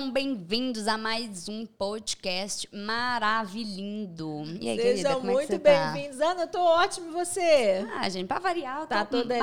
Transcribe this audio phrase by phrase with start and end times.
[0.00, 4.44] Sejam bem-vindos a mais um podcast maravilhindo.
[4.58, 5.92] E aí, querida, Sejam é que muito você tá?
[5.92, 6.20] bem-vindos.
[6.22, 7.86] Ana, eu tô ótimo e você?
[7.98, 9.34] Ah, gente, pra variar, eu Tá tô toda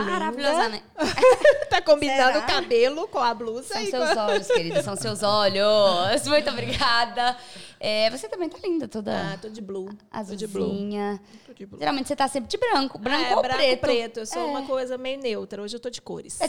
[0.70, 0.82] né?
[1.70, 2.40] tá combinando Será?
[2.40, 4.20] o cabelo com a blusa São seus com...
[4.20, 6.28] olhos, querida, são seus olhos.
[6.28, 7.38] Muito obrigada.
[7.80, 9.86] É, você também tá linda, toda Ah, tô de blue.
[10.28, 10.64] Tô de blue.
[10.66, 11.22] azulzinha.
[11.46, 11.80] Tô de blue.
[11.80, 13.80] Geralmente você tá sempre de branco, branco é, ou branco preto.
[13.82, 14.20] preto.
[14.22, 14.46] Eu sou É.
[14.46, 15.62] uma coisa meio neutra.
[15.62, 16.40] Hoje eu tô de cores.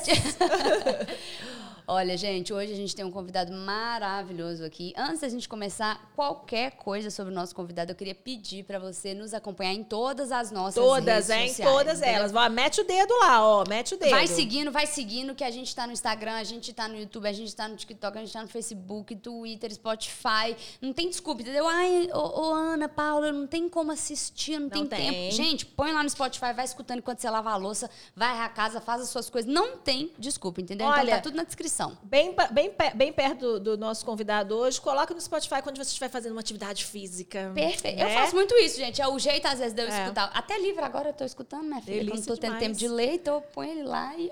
[1.91, 4.93] Olha, gente, hoje a gente tem um convidado maravilhoso aqui.
[4.95, 9.15] Antes da gente começar qualquer coisa sobre o nosso convidado, eu queria pedir pra você
[9.15, 11.49] nos acompanhar em todas as nossas Todas, redes hein?
[11.49, 11.73] sociais.
[11.73, 12.16] Todas entendeu?
[12.16, 12.30] elas.
[12.33, 13.65] Vai, mete o dedo lá, ó.
[13.66, 14.10] Mete o dedo.
[14.10, 17.27] Vai seguindo, vai seguindo, que a gente tá no Instagram, a gente tá no YouTube,
[17.27, 20.55] a gente tá no TikTok, a gente tá no Facebook, Twitter, Spotify.
[20.83, 21.67] Não tem desculpa, entendeu?
[21.67, 25.13] Ai, ô, ô, Ana, Paula, não tem como assistir, não, tem, tem.
[25.13, 25.35] tempo.
[25.35, 28.80] Gente, põe lá no Spotify, vai escutando enquanto você lava a louça, vai a casa,
[28.80, 29.52] faz as suas coisas.
[29.52, 30.87] Não tem desculpa, entendeu?
[30.87, 31.99] então Olha, tá tudo na descrição.
[32.02, 36.09] Bem, bem, bem perto do, do nosso convidado hoje, coloca no Spotify quando você estiver
[36.09, 37.51] fazendo uma atividade física.
[37.55, 37.99] Perfeito.
[37.99, 38.15] Eu né?
[38.15, 39.03] faço muito isso, gente.
[39.03, 40.03] É o jeito, às vezes, de eu É.
[40.03, 40.30] escutar.
[40.32, 41.97] Até livro agora eu tô escutando, minha filha.
[41.97, 42.63] Delícia Quando tô tendo demais.
[42.65, 44.30] tempo de ler, então eu ponho ele lá e...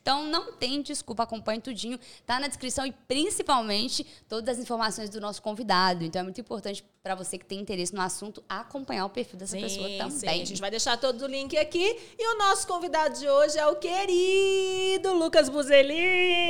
[0.00, 1.22] Então, não tem desculpa.
[1.22, 1.98] Acompanhe tudinho.
[2.26, 6.04] Tá na descrição e, principalmente, todas as informações do nosso convidado.
[6.04, 9.58] Então, é muito importante para você que tem interesse no assunto acompanhar o perfil dessa
[9.58, 10.10] pessoa Sim, também.
[10.18, 10.26] sim.
[10.26, 11.98] A gente vai deixar todo o link aqui.
[12.18, 16.48] E o nosso convidado de hoje é o querido Lucas Buzelin.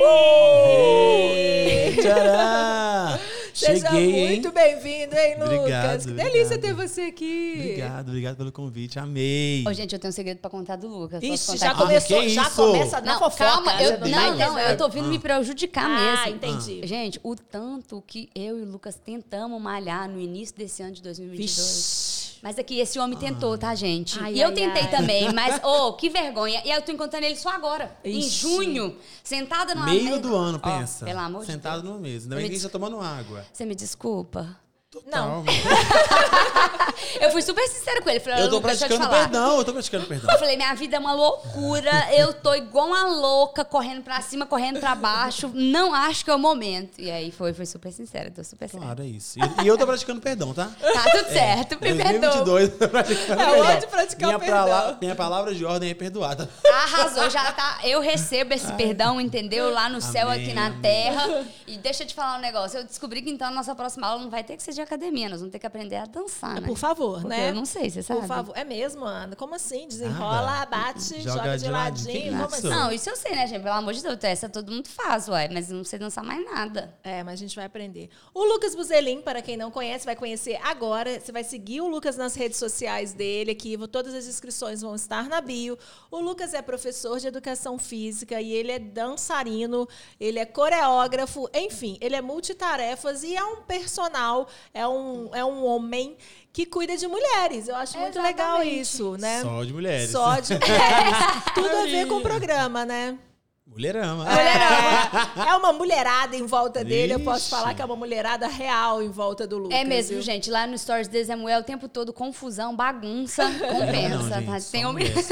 [0.65, 3.19] Ei, tcharam!
[3.55, 5.59] Seja Cheguei, muito bem-vindo, hein, Lucas?
[5.59, 6.61] Obrigado, que delícia obrigado.
[6.61, 7.53] ter você aqui.
[7.57, 8.99] Obrigado, obrigado pelo convite.
[8.99, 9.63] Amei.
[9.65, 11.23] Ô, gente, eu tenho um segredo pra contar do Lucas.
[11.23, 11.79] Ixi, contar já aqui?
[11.81, 12.55] começou, que já isso?
[12.55, 13.45] começa na Não, fofoca.
[13.45, 13.81] calma.
[13.81, 16.35] Eu, Você não, não, eu tô vindo me prejudicar Ah, mesmo.
[16.35, 16.85] entendi.
[16.85, 21.01] Gente, o tanto que eu e o Lucas tentamos malhar no início desse ano de
[21.01, 21.37] 2022.
[21.57, 22.35] Vixe.
[22.41, 24.19] Mas aqui, esse homem tentou, tá, gente?
[24.19, 24.91] Ai, e eu ai, tentei ai.
[24.91, 26.61] também, mas, ô, que vergonha.
[26.63, 28.29] E aí eu tô encontrando ele só agora, em Ixi.
[28.29, 31.05] junho, sentada numa Meio do ano, Ó, pensa.
[31.05, 31.85] pelo amor de Sentado Deus.
[31.93, 32.25] numa mesa.
[32.25, 33.43] Ainda bem que a gente tá tomando água.
[33.51, 34.59] Você me desculpa?
[35.05, 35.43] Não.
[35.43, 35.55] Total.
[37.19, 38.19] Eu fui super sincera com ele.
[38.19, 40.31] Falei, Eu tô Lucas, praticando perdão, eu tô praticando perdão.
[40.33, 44.45] Eu falei, minha vida é uma loucura, eu tô igual uma louca, correndo pra cima,
[44.45, 46.99] correndo pra baixo, não acho que é o momento.
[46.99, 48.85] E aí foi, foi super sincera, tô super sincera.
[48.85, 49.39] Claro, é isso.
[49.39, 50.69] E, e eu tô praticando perdão, tá?
[50.79, 52.43] Tá tudo certo, me perdoa.
[52.43, 53.59] 2022, tô praticando É perdão.
[53.65, 54.57] hora de praticar minha o perdão.
[54.67, 56.49] pala- minha palavra de ordem é perdoada.
[56.83, 57.79] Arrasou, já tá.
[57.83, 59.71] Eu recebo esse perdão, entendeu?
[59.71, 60.81] Lá no céu, Amém, aqui na amém.
[60.81, 61.45] terra.
[61.67, 62.79] E deixa eu te falar um negócio.
[62.79, 65.27] Eu descobri que então a nossa próxima aula não vai ter que ser de academia,
[65.29, 66.67] nós vamos ter que aprender a dançar, né?
[66.67, 67.49] Por favor, Porque né?
[67.49, 68.21] eu não sei, você sabe?
[68.21, 68.57] Por favor.
[68.57, 69.35] É mesmo, Ana?
[69.35, 69.87] Como assim?
[69.87, 70.65] Desenrola, Nada.
[70.65, 72.13] bate, Joga joga, de de ladinho.
[72.15, 72.33] ladinho.
[72.43, 72.69] Como assim?
[72.69, 73.61] Não, isso eu sei, né, gente?
[73.63, 75.49] Pelo amor de Deus, essa todo mundo faz, ué.
[75.51, 76.95] Mas não sei dançar mais nada.
[77.03, 78.09] É, mas a gente vai aprender.
[78.33, 81.19] O Lucas Buzelin, para quem não conhece, vai conhecer agora.
[81.19, 83.75] Você vai seguir o Lucas nas redes sociais dele aqui.
[83.75, 85.77] vou- Todas as inscrições vão estar na bio.
[86.11, 89.87] O Lucas é professor de educação física e ele é dançarino,
[90.19, 95.63] ele é coreógrafo, enfim, ele é multitarefas e é um personal, é um, é um
[95.65, 96.17] homem
[96.51, 97.69] que cuida de mulheres.
[97.69, 99.41] Eu acho muito legal isso, né?
[99.41, 100.11] Só de mulheres.
[100.11, 101.17] Só de mulheres.
[101.55, 103.17] Tudo a ver com o programa, né?
[103.65, 104.25] Mulherama.
[104.25, 105.31] Mulherada.
[105.49, 107.13] É uma mulherada em volta dele.
[107.13, 107.49] Eu posso Ixi.
[107.49, 109.77] falar que é uma mulherada real em volta do Lucas.
[109.79, 110.21] É mesmo, viu?
[110.21, 110.51] gente.
[110.51, 114.29] Lá no Stories de Samuel, o tempo todo confusão, bagunça, Não, compensa.
[114.29, 114.59] tá?
[114.59, 115.23] gente, Tem mulher, mulher,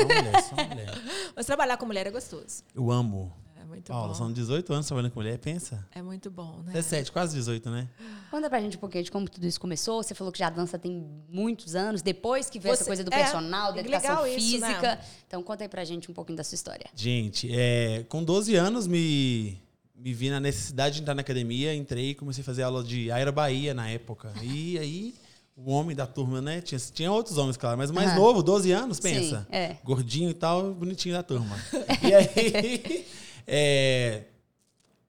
[0.42, 1.02] só mulher.
[1.36, 2.64] Mas trabalhar com mulher é gostoso.
[2.74, 3.32] Eu amo.
[3.74, 4.14] Muito Paula, bom.
[4.14, 5.86] são 18 anos trabalhando com mulher, pensa.
[5.94, 6.74] É muito bom, né?
[6.74, 7.90] 17, quase 18, né?
[8.30, 10.02] Conta pra gente um pouquinho de como tudo isso começou.
[10.04, 13.14] Você falou que já dança tem muitos anos, depois que veio essa Você- coisa do
[13.14, 14.68] é, personal, da educação legal isso, né?
[14.70, 15.00] física.
[15.28, 16.86] Então conta aí pra gente um pouquinho da sua história.
[16.96, 19.58] Gente, é, com 12 anos me,
[19.96, 23.12] me vi na necessidade de entrar na academia, entrei e comecei a fazer aula de
[23.12, 24.32] Aero Bahia na época.
[24.44, 25.16] E aí,
[25.56, 26.62] o homem da turma, né?
[26.62, 28.20] Tinha, tinha outros homens, claro, mas o mais Aham.
[28.20, 29.42] novo, 12 anos, pensa.
[29.42, 29.78] Sim, é.
[29.84, 31.56] Gordinho e tal, bonitinho da turma.
[32.02, 33.06] e aí,
[33.46, 34.26] é,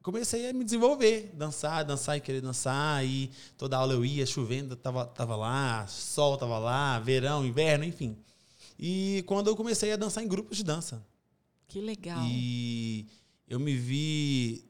[0.03, 3.05] comecei a me desenvolver, dançar, dançar e querer dançar.
[3.05, 8.17] E toda aula eu ia, chovendo, tava, tava lá, sol tava lá, verão, inverno, enfim.
[8.79, 11.05] E quando eu comecei a dançar em grupos de dança.
[11.69, 12.23] Que legal.
[12.26, 13.06] E
[13.49, 14.64] eu me vi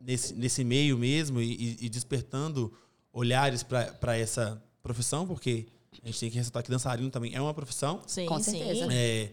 [0.00, 2.72] nesse, nesse meio mesmo e, e- despertando
[3.12, 5.66] olhares para essa profissão, porque
[6.02, 8.02] a gente tem que ressaltar que dançarino também é uma profissão.
[8.06, 8.88] Sim, Com certeza.
[8.92, 9.30] É,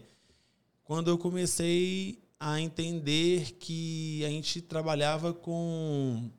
[0.84, 6.30] quando eu comecei a entender que a gente trabalhava com,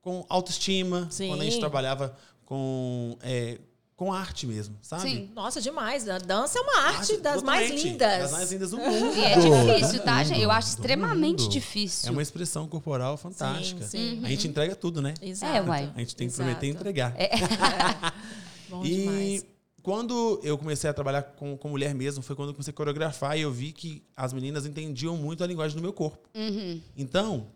[0.00, 1.28] com autoestima, Sim.
[1.28, 3.58] quando a gente trabalhava com, é,
[3.94, 5.02] com arte mesmo, sabe?
[5.02, 5.30] Sim.
[5.34, 6.08] Nossa, demais.
[6.08, 8.18] A dança é uma arte das totalmente, mais lindas.
[8.22, 9.14] Das mais lindas do mundo.
[9.14, 10.40] E é difícil, tá, gente?
[10.40, 11.52] Eu acho extremamente mundo.
[11.52, 12.08] difícil.
[12.08, 13.84] É uma expressão corporal fantástica.
[13.84, 14.24] Sim, sim.
[14.24, 15.14] A gente entrega tudo, né?
[15.22, 15.56] Exato.
[15.56, 15.92] É, uai.
[15.94, 16.48] A gente tem que Exato.
[16.48, 17.14] prometer entregar.
[18.68, 19.51] Bom e demais.
[19.82, 23.36] Quando eu comecei a trabalhar com, com mulher mesmo, foi quando eu comecei a coreografar
[23.36, 26.28] e eu vi que as meninas entendiam muito a linguagem do meu corpo.
[26.34, 26.80] Uhum.
[26.96, 27.48] Então,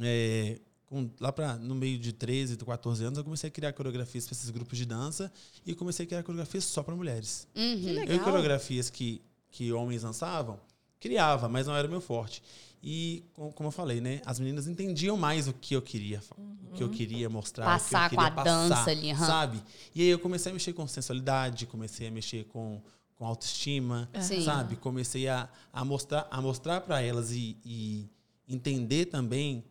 [0.00, 4.26] é, com, lá pra, no meio de 13, 14 anos, eu comecei a criar coreografias
[4.26, 5.32] para esses grupos de dança
[5.66, 7.48] e comecei a criar coreografias só para mulheres.
[7.56, 7.80] Uhum.
[7.80, 8.16] Que legal.
[8.16, 10.60] Eu coreografias que, que homens dançavam,
[11.00, 12.42] criava, mas não era meu forte.
[12.82, 14.20] E, com- como eu falei, né?
[14.26, 18.06] As meninas entendiam mais o que eu queria, fa- o que eu queria mostrar, Passar
[18.06, 19.26] o que eu com a queria passar, dança ali, aham.
[19.26, 19.62] sabe?
[19.94, 22.82] E aí eu comecei a mexer com sensualidade, comecei a mexer com,
[23.14, 24.44] com autoestima, Sim.
[24.44, 24.74] sabe?
[24.76, 28.08] Comecei a, a mostrar a mostrar para elas e, e
[28.48, 29.64] entender também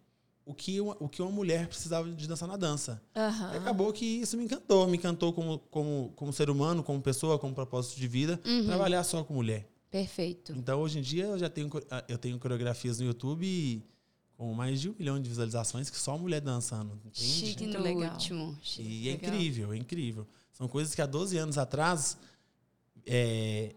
[0.46, 3.02] o que, uma, o que uma mulher precisava de dançar na dança.
[3.16, 3.54] Aham.
[3.54, 4.88] E acabou que isso me encantou.
[4.88, 8.66] Me encantou como, como, como ser humano, como pessoa, como propósito de vida, Uhum.
[8.66, 9.68] trabalhar só com mulher.
[9.92, 10.54] Perfeito.
[10.58, 13.84] Então, hoje em dia, eu já tenho, ah, eu tenho coreografias no YouTube
[14.38, 16.94] com mais de um milhão de visualizações que só mulher dançando.
[17.06, 17.22] Entende?
[17.28, 18.14] Chique no legal.
[18.14, 18.58] último.
[18.64, 18.88] Chique.
[18.88, 19.34] E é Legal.
[19.34, 20.28] incrível, é incrível.
[20.54, 22.18] São coisas que há 12 anos atrás
[23.06, 23.76] é,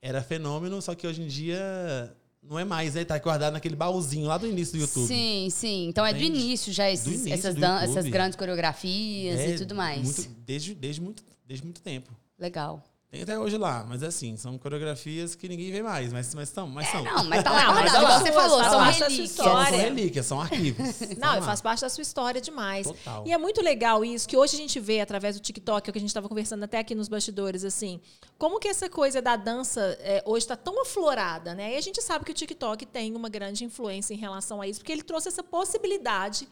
[0.00, 3.04] era fenômeno, só que hoje em dia não é mais, né?
[3.04, 5.06] Tá guardado naquele baúzinho lá do início do YouTube.
[5.06, 5.86] Sim, sim.
[5.88, 6.40] Então é do Entende?
[6.40, 10.02] início já esses- Do início essas, do essas grandes coreografias É e tudo mais.
[10.02, 12.10] muito- desde, desde, muito, desde muito tempo.
[12.38, 12.82] Legal.
[13.12, 16.66] Tem até hoje lá, mas assim, são coreografias que ninguém vê mais, mas, mas são.
[16.66, 17.00] Mas são.
[17.00, 18.04] É, Não, mas tá lá Não, mas guardado.
[18.06, 18.18] olha lá.
[18.20, 19.30] Você falou, são relíquias.
[19.32, 21.00] São, relíquias, são arquivos.
[21.20, 22.86] Não, faz parte da sua história demais.
[22.86, 23.22] Total.
[23.26, 25.92] E é muito legal isso, que hoje a gente vê através do TikTok, é o
[25.92, 28.00] que a gente estava conversando até aqui nos bastidores, assim,
[28.42, 31.74] como que essa coisa da dança é, hoje está tão aflorada, né?
[31.74, 34.80] E a gente sabe que o TikTok tem uma grande influência em relação a isso,
[34.80, 36.48] porque ele trouxe essa possibilidade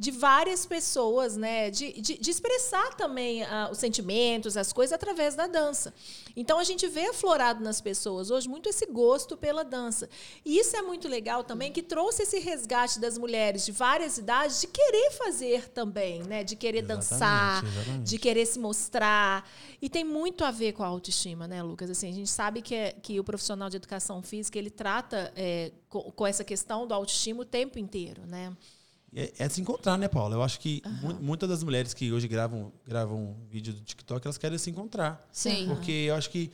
[0.00, 5.34] de várias pessoas, né, de, de, de expressar também ah, os sentimentos, as coisas através
[5.34, 5.92] da dança.
[6.34, 10.08] Então a gente vê aflorado nas pessoas hoje muito esse gosto pela dança.
[10.42, 14.62] E isso é muito legal também, que trouxe esse resgate das mulheres de várias idades
[14.62, 18.02] de querer fazer também, né, de querer Exatamente, dançar, exatamente.
[18.02, 19.46] de querer se mostrar.
[19.82, 21.90] E tem muito a ver com a autoestima, né, Lucas?
[21.90, 25.72] Assim, a gente sabe que, é- que o profissional de educação física ele trata é,
[25.88, 28.52] com, com essa questão do autoestima o tempo inteiro, né?
[29.14, 30.36] É, é se encontrar, né, Paula?
[30.36, 34.38] Eu acho que mu- muitas das mulheres que hoje gravam, gravam vídeo do TikTok, elas
[34.38, 35.26] querem se encontrar.
[35.32, 35.66] Sim.
[35.66, 36.50] Porque eu acho que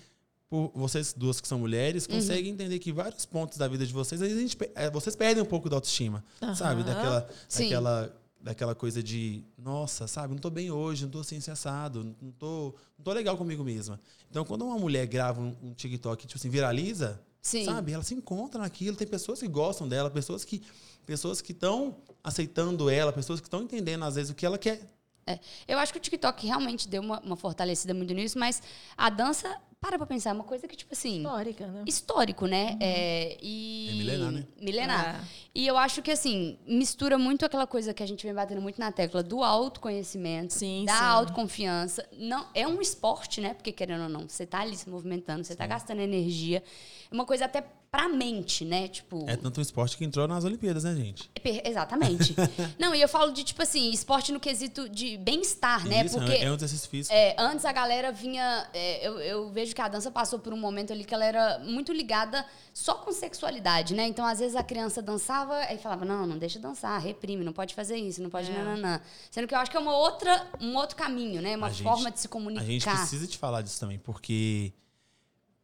[0.49, 4.23] por vocês duas que são mulheres, conseguem entender que vários pontos da vida de vocês,
[4.23, 6.25] às vezes a gente, é, vocês perdem um pouco da autoestima,
[6.57, 6.83] sabe?
[6.85, 7.65] Daquela, Sim.
[7.65, 8.17] daquela,
[8.47, 10.33] daquela coisa de, nossa, sabe?
[10.33, 14.01] Não tô bem hoje, não tô assim, assado, não tô, não tô legal comigo mesma.
[14.31, 17.65] Então, quando uma mulher grava um, um TikTok, tipo assim, viraliza, Sim.
[17.65, 17.91] sabe?
[17.91, 20.63] Ela se encontra naquilo, tem pessoas que gostam dela, pessoas que
[21.05, 24.81] pessoas que estão aceitando ela, pessoas que estão entendendo às vezes o que ela quer.
[25.27, 28.63] É, eu acho que o TikTok realmente deu uma, uma fortalecida muito nisso, mas
[28.97, 31.85] a dança, para pra pensar, é uma coisa que, tipo assim, Histórica, né?
[31.87, 32.77] histórico, né?
[32.81, 33.89] É, e...
[33.91, 34.45] É milenar, né?
[34.61, 35.21] Milenar.
[35.23, 35.47] É.
[35.55, 38.81] E eu acho que, assim, mistura muito aquela coisa que a gente vem batendo muito
[38.81, 41.05] na tecla do autoconhecimento, Sim, da sim.
[41.05, 42.05] autoconfiança.
[42.19, 43.55] Não, é um esporte, né?
[43.55, 46.63] Porque, querendo ou não, você tá ali se movimentando, você tá gastando energia.
[47.11, 48.89] É uma coisa até pra mente, né?
[48.89, 49.25] Tipo...
[49.27, 51.31] É tanto um esporte que entrou nas Olimpíadas, né, gente?
[51.43, 52.35] Per- Exatamente.
[52.79, 56.05] não, e eu falo de, tipo assim, esporte no quesito de bem-estar, né?
[56.05, 57.15] Isso, Porque é um exercício físico.
[57.15, 58.69] é, antes a galera vinha.
[58.75, 61.59] é, eu, eu vejo que a dança passou por um momento ali que ela era
[61.61, 64.07] muito ligada só com sexualidade, né?
[64.09, 67.75] Então, às vezes, a criança dançava e falava: não, não deixa dançar, reprime, não pode
[67.75, 68.51] fazer isso, não pode.
[68.51, 68.55] É.
[68.55, 69.01] Nananã.
[69.31, 71.57] Sendo que eu acho que é uma outra, um outro caminho, né?
[71.57, 72.63] Uma A gente- forma de se comunicar.
[72.63, 74.73] A gente precisa te falar disso também, porque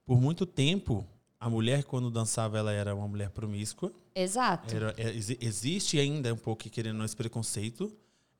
[0.04, 1.06] por muito tempo
[1.40, 3.92] a mulher quando dançava ela era uma mulher promíscua.
[4.14, 4.74] Exato.
[4.76, 7.90] Era- é, exi- existe ainda um pouco querendo não esse preconceito.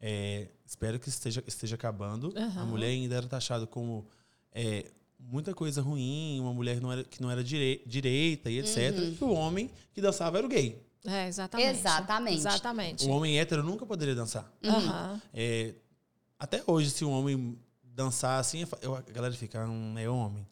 [0.05, 2.33] É, espero que esteja esteja acabando.
[2.57, 4.07] A mulher ainda era taxada como
[4.53, 4.91] é,
[5.31, 8.97] muita coisa ruim, uma mulher que não era, que não era direi- direita e etc.
[8.99, 9.17] Uhum.
[9.21, 10.81] E o homem que dançava era o gay.
[11.05, 11.69] É, exatamente.
[11.79, 12.37] Exatamente.
[12.39, 13.07] Exatamente.
[13.07, 14.51] O homem hétero nunca poderia dançar.
[14.65, 15.21] Aham.
[15.35, 15.75] É,
[16.39, 20.47] até hoje, se um homem dançar assim, eu- a galera fica, hum, é homem.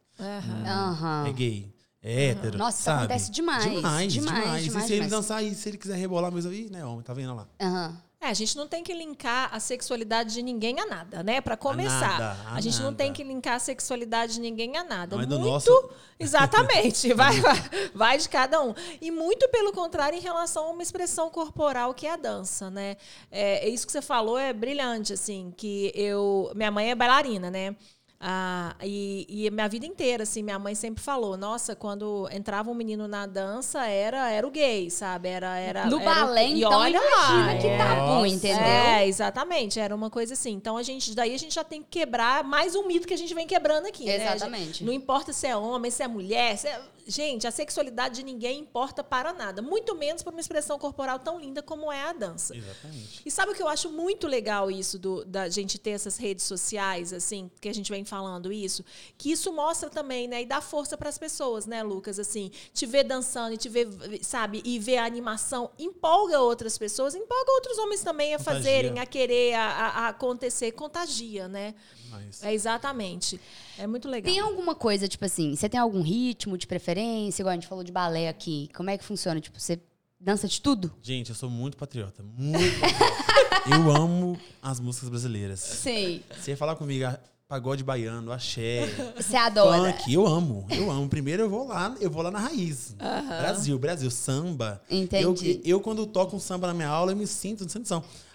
[0.66, 1.26] Aham.
[1.28, 1.72] é gay,
[2.02, 2.58] é hétero.
[2.58, 2.98] Nossa, isso sabe?
[3.04, 4.64] acontece demais, Demais, demais, demais.
[4.64, 5.10] demais, e se ele demais.
[5.10, 7.46] dançar e se ele quiser rebolar mesmo, aí, né, homem, tá vendo lá?
[7.60, 8.02] Aham.
[8.22, 11.40] É, a gente não tem que linkar a sexualidade de ninguém a nada, né?
[11.40, 12.18] Pra começar.
[12.20, 12.96] nada, a a gente não nada.
[12.98, 15.16] tem que linkar a sexualidade de ninguém a nada.
[15.16, 17.14] Não é muito, nosso- exatamente.
[17.14, 17.56] vai, vai,
[17.94, 18.74] vai de cada um.
[19.00, 22.98] E muito pelo contrário em relação a uma expressão corporal que é a dança, né?
[23.30, 27.74] É, isso que você falou é brilhante, assim, que eu, minha mãe é bailarina, né?
[28.22, 32.70] Ah, e, e a minha vida inteira, assim, minha mãe sempre falou, nossa, quando entrava
[32.70, 35.30] um menino na dança, era, era o gay, sabe?
[35.30, 37.78] Era, era, No era- balé, e então, olha lá, imagina que é.
[37.78, 38.62] tabu, entendeu?
[38.62, 39.80] É, exatamente.
[39.80, 40.50] Era uma coisa assim.
[40.50, 43.18] Então a gente, daí a gente já tem que quebrar mais um mito que a
[43.18, 44.04] gente vem quebrando aqui.
[44.04, 44.16] né?
[44.16, 44.84] Exatamente.
[44.84, 46.58] Não importa se é homem, se é mulher.
[46.58, 49.61] se é- Gente, a sexualidade de ninguém importa para nada.
[49.62, 52.57] Muito menos para uma expressão corporal tão linda como é a dança.
[52.57, 53.23] Exatamente.
[53.25, 56.45] E sabe o que eu acho muito legal isso do, da gente ter essas redes
[56.45, 58.85] sociais, assim, que a gente vem falando isso,
[59.19, 60.42] que isso mostra também, né?
[60.42, 62.19] E dá força para as pessoas, né, Lucas?
[62.19, 63.88] Assim, te ver dançando e te ver,
[64.23, 68.59] sabe, e ver a animação empolga outras pessoas, empolga outros homens também a Contagia.
[68.61, 71.75] fazerem, a querer, a, a- acontecer, contagia, né?
[72.11, 73.40] Mas- É exatamente.
[73.78, 74.30] É muito legal.
[74.33, 76.89] Tem alguma coisa, tipo assim, você tem algum ritmo de preferência?
[76.99, 78.68] Igual a gente falou de balé aqui.
[78.75, 79.40] Como é que funciona?
[79.40, 79.80] Tipo, você
[80.18, 80.92] dança de tudo?
[81.02, 82.23] Gente, eu sou muito patriota.
[82.23, 83.70] Muito patriota.
[83.70, 85.61] eu amo as músicas brasileiras.
[85.61, 86.23] Sim.
[86.37, 87.18] Você ia falar comigo, ah,
[87.49, 89.92] pagode baiano, axé, Você adora.
[89.92, 91.09] funk, eu amo, eu amo.
[91.09, 92.94] Primeiro eu vou lá, eu vou lá na raiz.
[93.40, 94.80] Brasil, Brasil, samba.
[94.90, 95.61] Entendi.
[95.64, 97.80] Eu, eu, quando toco um samba na minha aula, eu me sinto, não sei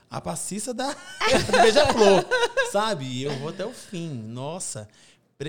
[0.09, 0.87] a passista da,
[1.51, 2.25] da Beija-Flor,
[2.71, 3.05] sabe?
[3.05, 4.09] E eu vou até o fim.
[4.09, 4.87] Nossa,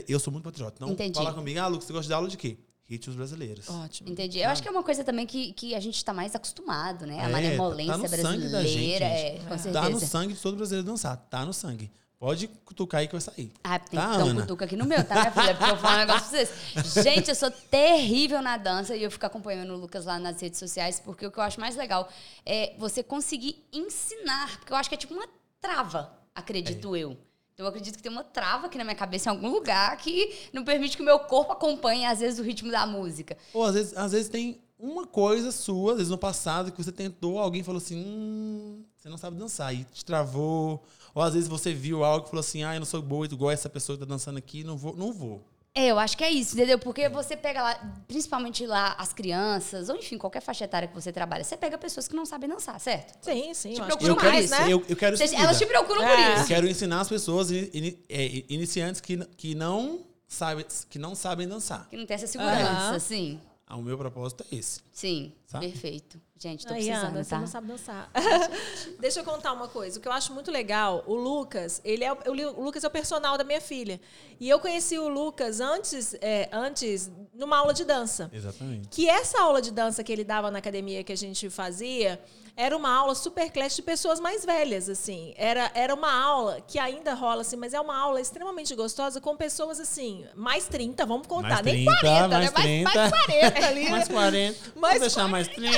[0.09, 0.77] eu sou muito patriota.
[0.77, 1.15] Então, Entendi.
[1.19, 2.59] fala comigo, ah, Lucas, você gosta de aula de quê?
[2.89, 3.69] Ritmos brasileiros.
[3.69, 4.09] Ótimo.
[4.11, 4.39] Entendi.
[4.39, 7.19] Eu acho que é uma coisa também que, que a gente tá mais acostumado, né?
[7.21, 9.05] A É, malemolência tá no sangue da gente, brasileira.
[9.05, 9.41] é, gente.
[9.43, 9.91] com Tá certeza.
[9.91, 11.91] no sangue de todo brasileiro dançar, tá no sangue.
[12.19, 13.53] Pode cutucar aí que vai sair.
[13.63, 14.41] Ah, tem Tá, que dar um Ana?
[14.43, 15.55] cutuca aqui no meu, tá, minha filha?
[15.55, 16.45] Porque eu vou falar um negócio pra
[16.85, 17.05] vocês.
[17.05, 20.59] Gente, eu sou terrível na dança e eu fico acompanhando o Lucas lá nas redes
[20.59, 22.09] sociais, porque o que eu acho mais legal
[22.47, 24.59] é você conseguir ensinar.
[24.59, 25.27] Porque eu acho que é tipo uma
[25.61, 27.01] trava, acredito É.
[27.01, 27.17] eu.
[27.57, 30.51] Então eu acredito que tem uma trava aqui na minha cabeça em algum lugar que
[30.53, 33.35] não permite que o meu corpo acompanhe, às vezes, o ritmo da música.
[33.55, 36.93] Ou às vezes, às vezes tem uma coisa sua, às vezes no passado, que você
[36.93, 40.85] tentou, alguém falou assim, hum, você não sabe dançar, e te travou.
[41.15, 43.51] Ou às vezes você viu algo e falou assim, ah, eu não sou boa igual
[43.51, 45.43] essa pessoa que tá dançando aqui, não vou, não vou.
[45.79, 46.79] É, eu acho que é isso, entendeu?
[46.79, 47.75] Porque você pega lá,
[48.09, 52.09] principalmente lá as crianças, ou enfim, qualquer faixa etária que você trabalha, você pega pessoas
[52.09, 53.23] que não sabem dançar, certo?
[53.23, 53.75] Sim, sim.
[53.75, 54.73] Te eu acho que procura Eu quero, mais, demais, né?
[54.73, 56.07] eu, eu quero Vocês- elas te procuram É.
[56.17, 56.47] por Eu isso.
[56.47, 61.47] quero ensinar as pessoas, ini- ini- é, iniciantes, que, que, não sabem, que não sabem
[61.47, 61.87] dançar.
[61.91, 62.99] Que não tem essa segurança, Aham.
[62.99, 63.39] sim.
[63.67, 64.81] Ah, O meu propósito é esse.
[64.93, 65.69] Sim, Sabe?
[65.69, 66.19] perfeito.
[66.39, 67.39] Gente, tô Aí, precisando, Ana, você tá?
[67.39, 68.11] não sabe dançar.
[69.01, 69.99] Deixa eu contar uma coisa.
[69.99, 72.19] O que eu acho muito legal, o Lucas, ele é o,
[72.57, 73.99] o Lucas é o personal da minha filha.
[74.39, 78.31] E eu conheci o Lucas antes, é, antes numa aula de dança.
[78.33, 78.89] Exatamente.
[78.89, 82.21] Que essa aula de dança que ele dava na academia que a gente fazia
[82.57, 85.35] era uma aula super classe de pessoas mais velhas, assim.
[85.37, 89.37] Era, era uma aula que ainda rola, assim, mas é uma aula extremamente gostosa com
[89.37, 91.63] pessoas, assim, mais 30, vamos contar.
[91.63, 92.51] Mais Nem 30, 40, mais né?
[92.51, 92.95] Mais, 30.
[92.95, 93.91] mais 40 ali.
[93.91, 94.59] Mais 40.
[94.75, 95.77] Mais Vamos deixar mais 30.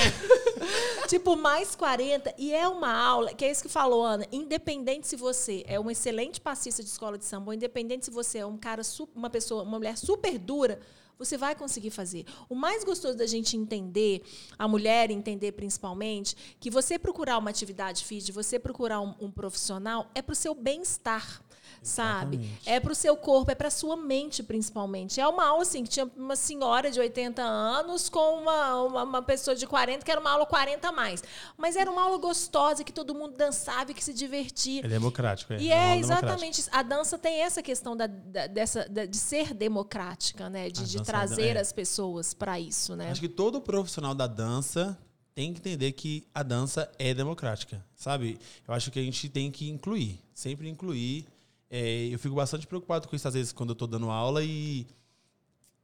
[1.09, 2.35] tipo, mais 40.
[2.39, 4.27] E é uma aula, que é isso que falou, Ana.
[4.33, 8.39] Independente se você é um excelente passista de escola de samba, ou independente se você
[8.39, 8.83] é um cara,
[9.15, 10.81] uma pessoa, uma mulher super dura,
[11.19, 12.25] você vai conseguir fazer.
[12.49, 14.23] O mais gostoso da gente entender,
[14.57, 20.09] a mulher entender principalmente, que você procurar uma atividade física, você procurar um, um profissional,
[20.15, 21.43] é para o seu bem-estar.
[21.83, 22.37] Sabe?
[22.37, 22.69] Exatamente.
[22.69, 25.21] É para o seu corpo, é para sua mente, principalmente.
[25.21, 29.23] É uma aula assim, que tinha uma senhora de 80 anos com uma, uma, uma
[29.23, 31.23] pessoa de 40, que era uma aula 40 a mais.
[31.57, 34.85] Mas era uma aula gostosa, que todo mundo dançava e que se divertia.
[34.85, 35.57] É democrático, é.
[35.61, 35.99] E é democrática.
[36.27, 36.71] exatamente isso.
[36.73, 40.69] A dança tem essa questão da, da- dessa, da- de ser democrática, né?
[40.71, 41.61] De, A de dança trazer é.
[41.61, 43.11] as pessoas para isso, né?
[43.11, 44.99] Acho que todo profissional da dança
[45.35, 48.39] tem que entender que a dança é democrática, sabe?
[48.67, 51.27] Eu acho que a gente tem que incluir, sempre incluir.
[51.71, 54.87] É, eu fico bastante preocupado com isso às vezes quando eu estou dando aula e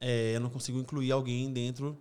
[0.01, 1.97] é, eu não consigo incluir alguém dentro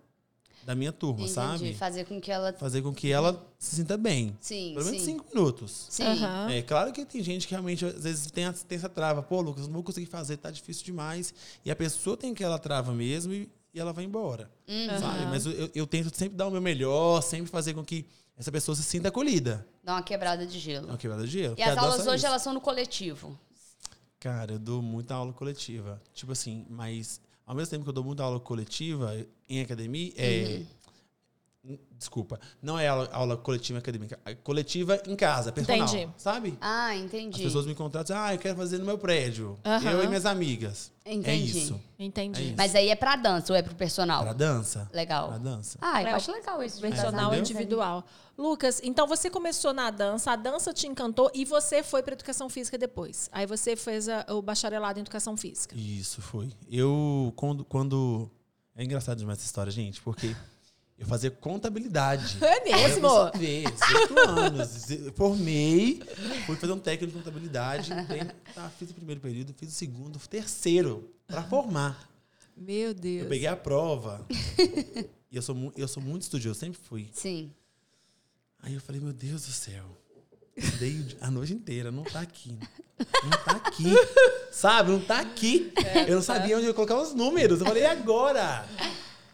[0.65, 1.33] da minha turma, Entendi.
[1.35, 1.75] sabe?
[1.75, 2.51] Fazer com que ela.
[2.55, 4.35] Fazer com que ela se sinta bem.
[4.41, 5.07] Sim, Pelo menos sim.
[5.13, 5.87] cinco minutos.
[5.91, 6.05] Sim.
[6.05, 6.51] Aham.
[6.51, 9.23] É claro que tem gente que realmente às vezes tem, a- tem essa trava.
[9.23, 11.35] Pô, Lucas, não vou conseguir fazer, tá difícil demais.
[11.63, 14.51] E a pessoa tem aquela trava mesmo e, e ela vai embora.
[14.67, 14.99] Uhum.
[14.99, 15.27] Sabe?
[15.27, 18.75] Mas eu, eu- tento sempre dar o meu melhor, sempre fazer com que essa pessoa
[18.75, 19.67] se sinta acolhida.
[19.83, 20.89] Dá uma quebrada de gelo.
[20.89, 21.57] uma quebrada de gelo.
[21.59, 22.27] E as aulas é hoje, isso.
[22.27, 23.39] elas são no coletivo.
[24.25, 26.01] Cara, eu dou muita aula coletiva.
[26.15, 29.15] Tipo assim, mas ao mesmo tempo que eu dou muita aula coletiva
[29.47, 30.61] em academia, é.
[30.61, 30.67] Uhum.
[31.97, 35.87] Desculpa, não é aula, aula coletiva acadêmica, é coletiva em casa, personal.
[35.89, 36.13] Entendi.
[36.19, 36.59] Sabe?
[36.61, 37.43] Ah, As entendi.
[37.43, 39.59] pessoas me contratam, ah, eu quero fazer no meu prédio.
[39.65, 39.91] Aham.
[39.91, 40.93] Eu e minhas amigas.
[41.07, 41.59] É Entendi.
[41.59, 41.81] isso.
[41.99, 42.39] Entendi.
[42.43, 42.55] É isso.
[42.59, 44.23] Mas aí é pra dança ou é pro personal?
[44.23, 44.91] Pra dança.
[44.93, 45.29] Legal.
[45.29, 45.79] Pra dança.
[45.81, 46.79] Ah, eu É, acho legal isso.
[46.83, 47.41] Personal entendeu?
[47.41, 48.05] individual.
[48.37, 52.51] Lucas, então você começou na dança, a dança te encantou e você foi para educação
[52.51, 53.31] física depois.
[53.33, 55.75] Aí você fez a- o bacharelado em educação física.
[55.75, 56.51] Isso foi.
[56.71, 58.31] Eu, quando, quando.
[58.77, 60.35] É engraçado demais essa história, gente, porque
[60.99, 62.39] eu fazia contabilidade.
[62.43, 63.09] É mesmo?
[63.37, 64.87] Ver, cinco anos.
[65.17, 66.01] Formei,
[66.47, 67.91] fui fazer um técnico de contabilidade.
[68.07, 72.09] tem- tá, fiz o primeiro período, fiz o segundo, o terceiro, pra formar.
[72.57, 73.29] Meu Eu Deus.
[73.29, 74.25] peguei a prova.
[75.31, 77.09] e eu sou, eu sou muito estudioso, sempre fui.
[77.13, 77.51] Sim.
[78.63, 79.85] Aí eu falei, meu Deus do céu.
[80.57, 82.57] Di- a noite inteira, não tá aqui.
[83.25, 83.85] Não tá aqui.
[84.53, 84.93] Sabe?
[84.93, 85.73] Não tá aqui.
[86.07, 87.59] eu não sabia onde eu ia colocar os números.
[87.61, 88.65] Eu falei, e agora?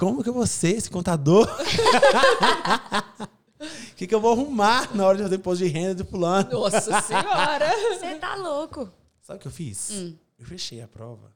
[0.00, 1.47] Como que eu vou ser esse contador?
[1.47, 1.57] O
[3.95, 6.50] que, que eu vou arrumar na hora de fazer imposto de renda de fulano?
[6.50, 7.71] Nossa senhora.
[7.99, 8.90] Você tá louco.
[9.21, 9.90] Sabe o que eu fiz?
[9.90, 10.16] Hum.
[10.38, 11.30] Eu fechei a prova.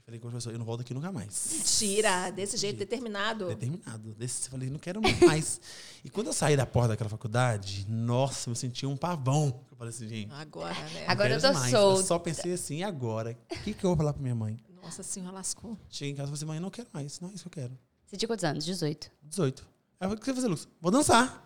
[0.00, 1.48] E falei com o professor, eu não volto aqui nunca mais.
[1.52, 2.90] Mentira, desse jeito, Jeito.
[2.90, 3.46] determinado.
[3.46, 4.12] Determinado.
[4.14, 5.60] Desse, eu falei, não quero mais.
[6.04, 9.60] e quando eu saí da porta daquela faculdade, nossa, eu senti um pavão.
[9.70, 10.32] Eu falei assim, gente.
[10.32, 11.04] Agora, né?
[11.06, 11.70] Agora eu tô mais.
[11.70, 12.00] solta.
[12.00, 13.38] Eu só pensei assim, e agora?
[13.48, 14.58] O que, que eu vou falar pra minha mãe?
[14.82, 15.78] Nossa senhora, lascou.
[15.88, 17.20] Cheguei em casa e falei assim, mãe, não quero mais.
[17.20, 17.78] Não é isso que eu quero.
[18.08, 18.64] Você tinha quantos anos?
[18.64, 19.10] 18.
[19.22, 19.62] 18.
[20.00, 20.68] Aí eu falei, o que você vai fazer, Lucas?
[20.80, 21.44] Vou dançar.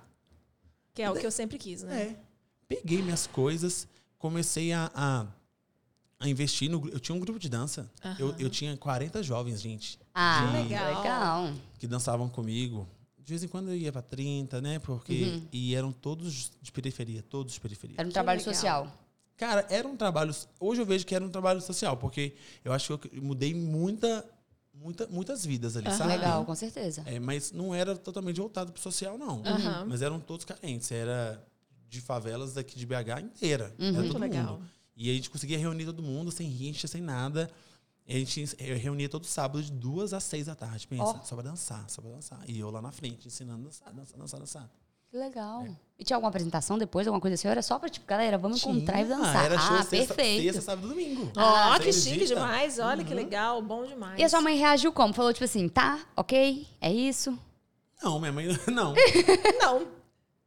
[0.95, 2.03] Que é o que eu sempre quis, né?
[2.03, 2.17] É.
[2.69, 3.89] Peguei minhas coisas,
[4.19, 5.27] comecei a, a,
[6.21, 6.89] a investir no.
[6.89, 7.91] Eu tinha um grupo de dança.
[8.19, 10.99] Eu, eu tinha 40 jovens, gente, Ah, Que legal.
[11.03, 11.53] legal.
[11.79, 12.87] que dançavam comigo.
[13.19, 14.79] De vez em quando eu ia pra 30, né?
[14.79, 15.43] Porque.
[15.53, 17.97] E eram todos de periferia, todos de periferia.
[17.99, 18.55] Era um trabalho legal.
[18.55, 18.99] social.
[19.37, 20.33] Cara, era um trabalho.
[20.61, 24.25] Hoje eu vejo que era um trabalho social, porque eu acho que eu mudei muita,
[24.75, 25.97] muita, muitas vidas ali, Aham.
[25.99, 26.11] sabe?
[26.13, 27.03] Legal, com certeza.
[27.07, 29.43] É, mas não era totalmente voltado pro social, não.
[29.45, 29.87] Aham.
[29.89, 30.91] Mas eram todos carentes.
[30.91, 31.43] Era
[31.89, 33.75] de favelas daqui de BH inteira.
[33.79, 34.55] Era Muito legal.
[34.59, 34.69] mundo.
[34.97, 37.51] E a gente conseguia reunir todo mundo sem rixa, sem nada.
[38.07, 40.87] E a gente eh, reunia todo sábado de duas às seis da tarde.
[40.87, 41.23] Pensa, Ó.
[41.23, 42.43] só pra dançar, só pra dançar.
[42.49, 44.71] E eu lá na frente, ensinando a dançar, dançar, dançar, dançar.
[45.13, 45.67] Que legal.
[45.99, 47.47] E tinha alguma apresentação depois, alguma coisa assim?
[47.47, 49.45] Ou era só pra, tipo, galera, vamos encontrar e Tinha, dançar.
[49.45, 50.43] Era show ah, sexta, perfeito.
[50.45, 51.31] sexta, sábado e domingo.
[51.37, 52.79] Ó, Ah, que você chique demais.
[52.79, 54.19] Olha que legal, bom demais.
[54.19, 55.13] E a sua mãe reagiu como?
[55.13, 57.39] Falou, tipo assim, tá, ok, é isso?
[58.03, 58.95] Não, minha mãe, não.
[59.61, 59.87] Não.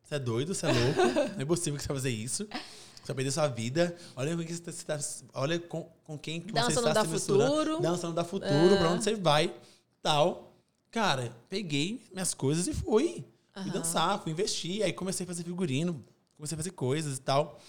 [0.03, 1.01] Você é doido, você é louco.
[1.36, 2.48] Não é possível que você vai fazer isso.
[2.50, 3.95] Você vai perder sua vida.
[4.15, 5.00] Olha com quem você está,
[5.36, 7.51] olha com, com quem que Dança você está se misturando.
[7.55, 7.79] futuro.
[7.81, 9.53] Dança não dá futuro, pra onde você vai,
[10.01, 10.55] tal.
[10.89, 13.24] Cara, peguei minhas coisas e fui.
[13.62, 14.83] Fui dançar, fui investir.
[14.83, 16.03] Aí comecei a fazer figurino,
[16.35, 17.59] comecei a fazer coisas e tal.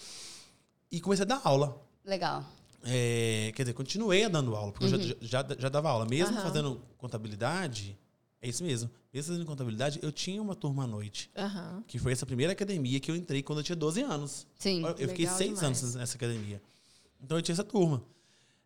[0.91, 1.81] E comecei a dar aula.
[2.05, 2.43] Legal.
[2.83, 6.05] É, quer dizer, continuei dando aula, porque eu já, já, já dava aula.
[6.05, 6.43] Mesmo Aham.
[6.43, 7.97] fazendo contabilidade,
[8.41, 8.89] é isso mesmo.
[9.13, 11.29] Mesmo fazendo contabilidade, eu tinha uma turma à noite.
[11.35, 11.83] Aham.
[11.87, 14.47] Que foi essa primeira academia que eu entrei quando eu tinha 12 anos.
[14.57, 14.83] Sim.
[14.83, 15.83] Eu eu fiquei seis demais.
[15.83, 16.61] anos nessa academia.
[17.21, 18.03] Então eu tinha essa turma.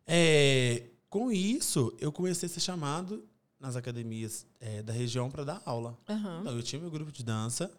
[0.06, 3.24] É, com isso, eu comecei a ser chamado
[3.62, 5.96] nas academias é, da região para dar aula.
[6.08, 6.40] Aham.
[6.40, 7.70] Então, eu tinha meu grupo de dança,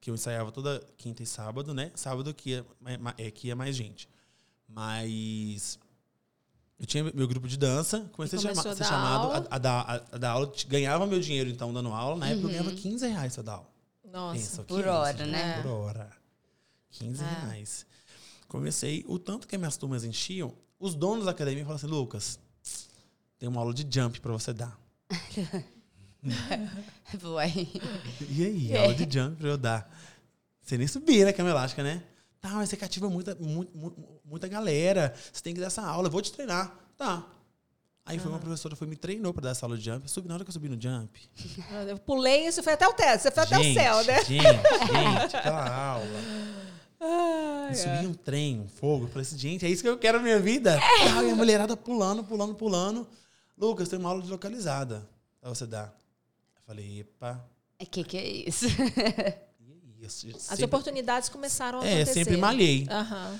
[0.00, 1.92] que eu ensaiava toda quinta e sábado, né?
[1.94, 2.66] Sábado que ia,
[2.98, 4.08] ma- é, que ia mais gente.
[4.66, 5.78] Mas
[6.78, 9.46] eu tinha meu grupo de dança, comecei a, chama- a ser chamado aula?
[9.50, 9.80] a, a dar,
[10.12, 10.50] a- dar aula.
[10.66, 12.16] Ganhava meu dinheiro, então, dando aula.
[12.16, 13.70] Na época eu ganhava 15 reais pra dar aula.
[14.10, 14.38] Nossa.
[14.38, 15.62] Pensa, Por 15, hora, né?
[15.62, 16.10] Por hora.
[16.92, 17.26] 15 É.
[17.26, 17.86] reais.
[18.48, 22.40] Comecei, o tanto que minhas turmas enchiam, os donos da academia falaram assim, Lucas,
[23.38, 24.79] tem uma aula de jump pra você dar.
[28.28, 29.90] E aí, aula de jump pra eu dar?
[30.62, 32.02] Você nem subia na cama elástica, né?
[32.40, 35.12] Tá, mas você cativa muita, mu- mu- muita galera.
[35.32, 36.74] Você tem que dar essa aula, eu vou te treinar.
[36.96, 37.26] Tá.
[38.06, 40.02] Aí foi uma professora foi me treinou pra dar essa aula de jump.
[40.04, 41.20] Eu subi, na hora que eu subi no jump.
[41.88, 43.20] Eu pulei você foi até o teto.
[43.22, 44.24] Você foi até o gente, céu, né?
[44.24, 46.06] Gente, gente, aquela aula.
[47.00, 49.04] Ai, Eu subi um trem, um fogo.
[49.04, 50.78] Eu falei assim, gente, é isso que eu quero na minha vida.
[50.80, 53.06] Ah, e a mulherada pulando, pulando, pulando.
[53.60, 55.06] Lucas, tem uma aula de localizada
[55.40, 55.94] pra você dar.
[56.56, 57.44] Eu falei, epa,
[57.80, 58.64] O que, que é isso?
[59.60, 60.28] e isso?
[60.28, 62.12] As Sempre- oportunidades começaram a É, acontecer.
[62.14, 62.86] sempre malhei.
[62.90, 63.38] Aham.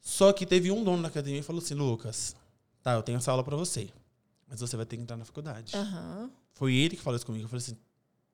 [0.00, 2.34] Só que teve um dono da academia e falou assim, Lucas,
[2.82, 3.88] tá, eu tenho essa aula pra você.
[4.48, 5.76] Mas você vai ter que entrar na faculdade.
[5.76, 6.28] Aham.
[6.54, 7.44] Foi ele que falou isso comigo.
[7.44, 7.76] Eu falei assim,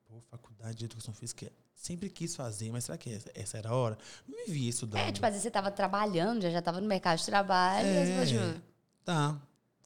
[0.07, 1.51] pô, faculdade de educação física.
[1.75, 3.97] Sempre quis fazer, mas será que essa, essa era a hora?
[4.27, 4.99] Não me via estudando.
[5.01, 7.87] É, tipo, às vezes você tava trabalhando, já, já tava no mercado de trabalho.
[7.87, 8.25] É.
[8.25, 8.61] falou, tipo,
[9.05, 9.39] Tá.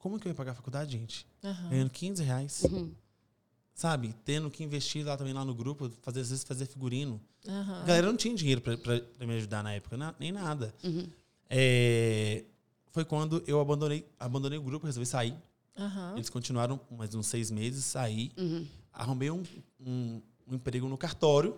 [0.04, 1.26] Como que eu ia pagar a faculdade, gente?
[1.42, 1.70] Aham.
[1.70, 2.62] Ganhando 15 reais.
[2.64, 2.92] Uhum.
[3.74, 4.14] Sabe?
[4.26, 7.22] Tendo que investir lá também lá no grupo, fazer, às vezes fazer figurino.
[7.48, 7.82] Aham.
[7.82, 8.76] A galera não tinha dinheiro pra
[9.26, 10.76] me ajudar na época, na- nem nada.
[10.84, 11.08] Uhum.
[11.50, 12.44] É,
[12.92, 15.38] foi quando eu abandonei, abandonei o grupo, resolvi sair.
[16.18, 18.34] Eles continuaram mais uns seis meses, saí.
[18.38, 18.68] Uhum.
[18.92, 19.42] Arrumei um,
[19.80, 21.56] um, um emprego no cartório.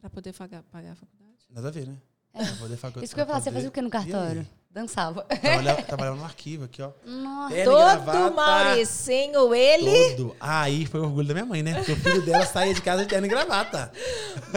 [0.00, 1.36] Pra poder pagar, pagar a faculdade.
[1.50, 1.98] Nada a ver, né?
[2.32, 3.04] Pra poder facu- É.
[3.04, 4.48] Isso que eu ia falar, você fazia o que no cartório?
[4.72, 5.22] Dançava.
[5.24, 6.90] Trabalhava, trabalhava no arquivo aqui, ó.
[7.04, 7.54] Nossa.
[7.62, 8.30] Todo gravata.
[8.30, 10.36] Mauricinho, ele Todo.
[10.40, 11.74] Aí foi o orgulho da minha mãe, né?
[11.74, 13.92] Porque o filho dela saía de casa de terno e gravata.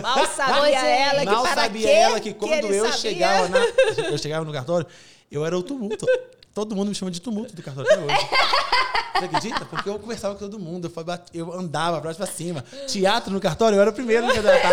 [0.01, 2.97] mal sabia ela que Mal para sabia ela que quando eu sabia.
[2.97, 3.59] chegava na,
[4.09, 4.87] eu chegava no cartório,
[5.29, 6.05] eu era o tumulto.
[6.53, 8.29] Todo mundo me chama de tumulto do cartório até hoje.
[9.17, 9.65] Você acredita?
[9.65, 10.91] Porque eu conversava com todo mundo,
[11.33, 12.63] eu, andava pra pra cima.
[12.87, 14.71] Teatro no cartório, eu era o primeiro a me candidatar.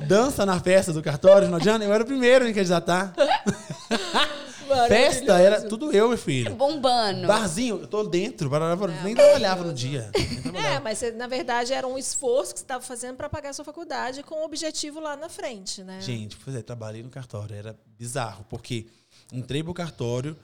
[0.06, 3.14] Dança na festa do cartório, no Jana, eu era o primeiro a me candidatar.
[4.88, 6.54] Festa era tudo eu, meu filho.
[6.54, 7.26] Bombando.
[7.26, 10.10] Barzinho, eu tô dentro, barará, nem trabalhava no dia.
[10.52, 13.52] É, mas você, na verdade era um esforço que você estava fazendo para pagar a
[13.52, 16.00] sua faculdade com um objetivo lá na frente, né?
[16.00, 18.86] Gente, pois é, trabalhei no cartório, era bizarro, porque
[19.32, 20.36] entrei pro cartório,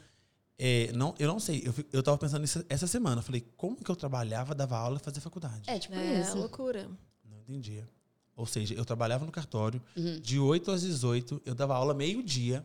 [0.58, 3.76] é, não, eu não sei, eu, eu tava pensando nisso essa semana, eu falei, como
[3.76, 5.68] que eu trabalhava, dava aula e fazia faculdade?
[5.68, 6.36] É, tipo É, isso.
[6.38, 6.88] loucura.
[7.28, 7.86] Não entendia.
[8.36, 10.20] Ou seja, eu trabalhava no cartório, Uhum.
[10.20, 12.64] de 8 às 18, eu dava aula meio-dia.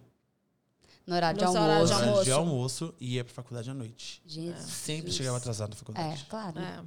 [1.05, 1.71] No horário de Nos almoço.
[1.71, 2.25] horários de Horário almoço.
[2.25, 4.21] de almoço e ia pra faculdade à noite.
[4.25, 4.59] Jesus.
[4.71, 6.25] Sempre chegava atrasado na É, faculdade.
[6.29, 6.59] claro.
[6.59, 6.79] É.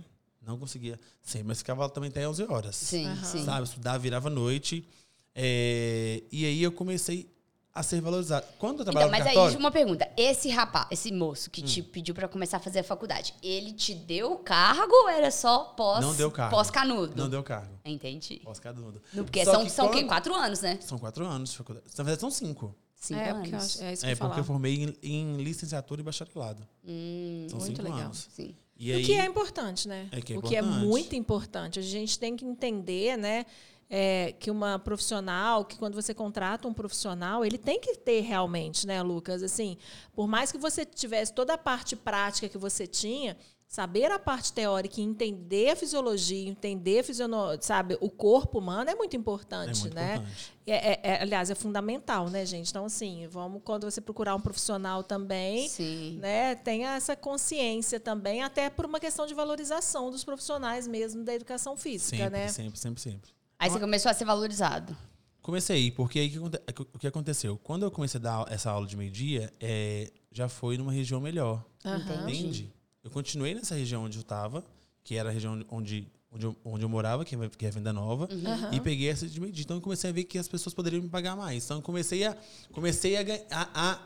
[0.47, 1.01] Não conseguia.
[1.23, 2.77] Sempre, mas ficava também até 11 horas.
[2.77, 3.45] Sim, sim.
[3.45, 3.67] Sabe?
[3.67, 4.87] Estudava, virava noite.
[5.35, 7.29] É, e aí eu comecei
[7.75, 8.47] a ser valorizado.
[8.59, 9.59] Quando eu Então, trabalhava mas no aí, cartório...
[9.59, 10.09] uma pergunta.
[10.17, 11.65] Esse rapaz, esse moço que Hum.
[11.65, 15.29] te pediu pra começar a fazer a faculdade, ele te deu o cargo ou era
[15.33, 16.55] só pós Não deu cargo.
[16.55, 17.15] pós-canudo?
[17.17, 17.77] Não deu cargo.
[17.85, 18.41] Entendi.
[18.45, 19.03] Pós-canudo.
[19.13, 20.01] Não, Porque Só são, que são o quê?
[20.03, 20.79] quando- Quatro anos, né?
[20.81, 21.87] São quatro anos de faculdade.
[21.99, 22.77] Na verdade, são cinco.
[23.05, 23.65] Cinco é, porque eu anos.
[23.77, 24.39] acho, é isso que É, porque falar.
[24.39, 26.67] eu formei em, em licenciatura e bacharelado.
[26.87, 27.99] Hum, São muito legal.
[27.99, 28.29] anos.
[28.31, 28.55] sim.
[28.77, 30.09] E o aí, que é importante, né?
[30.11, 30.85] É que é o que é importante.
[30.87, 31.79] muito importante.
[31.79, 33.47] A gente tem que entender, né?
[33.89, 38.87] é, que uma profissional, que quando você contrata um profissional, ele tem que ter realmente,
[38.87, 39.43] né, Lucas?
[39.43, 39.77] Assim,
[40.13, 43.37] por mais que você tivesse toda a parte prática que você tinha,
[43.75, 48.89] saber a parte teórica e entender a fisiologia, entender a fisiono, sabe, o corpo humano
[48.89, 50.15] é muito é importante, muito né?
[50.15, 50.53] importante.
[50.65, 52.71] É, é- é- aliás, é fundamental, né, gente?
[52.71, 56.19] Então, assim, vamos quando você procurar um profissional também, Sim.
[56.21, 61.35] né, tenha essa consciência também, até por uma questão de valorização dos profissionais mesmo da
[61.35, 62.49] educação física, Sempre, né?
[62.49, 63.31] sempre, sempre, sempre.
[63.59, 64.97] Aí você começou a ser valorizado.
[65.43, 67.59] Comecei, porque aí o que aconteceu?
[67.59, 71.65] Quando eu comecei a dar essa aula de meio-dia, é, já foi numa região melhor.
[71.85, 72.31] Aham.
[72.31, 72.73] Entende?
[73.05, 74.65] Eu continuei nessa região onde eu estava,
[75.05, 78.27] que era a região onde, onde, eu, onde eu morava, que é, é Venda Nova,
[78.33, 78.71] Aham.
[78.73, 79.63] e peguei essa de meio-dia.
[79.63, 81.65] Então eu comecei a ver que as pessoas poderiam me pagar mais.
[81.65, 82.35] Então eu comecei a,
[82.73, 83.99] comecei a, a, a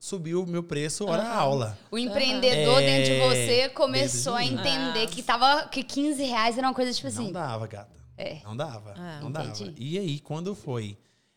[0.00, 1.78] subir o meu preço hora aula.
[1.90, 5.06] O empreendedor É, dentro de você começou a entender Ah.
[5.06, 7.32] que, tava, que 15 reais era uma coisa tipo Não assim.
[7.32, 7.94] dava, gata.
[8.16, 8.40] É.
[8.44, 8.94] Não dava.
[8.96, 9.48] Ah, não dava.
[9.50, 9.74] entendi.
[9.76, 10.96] E aí, quando foi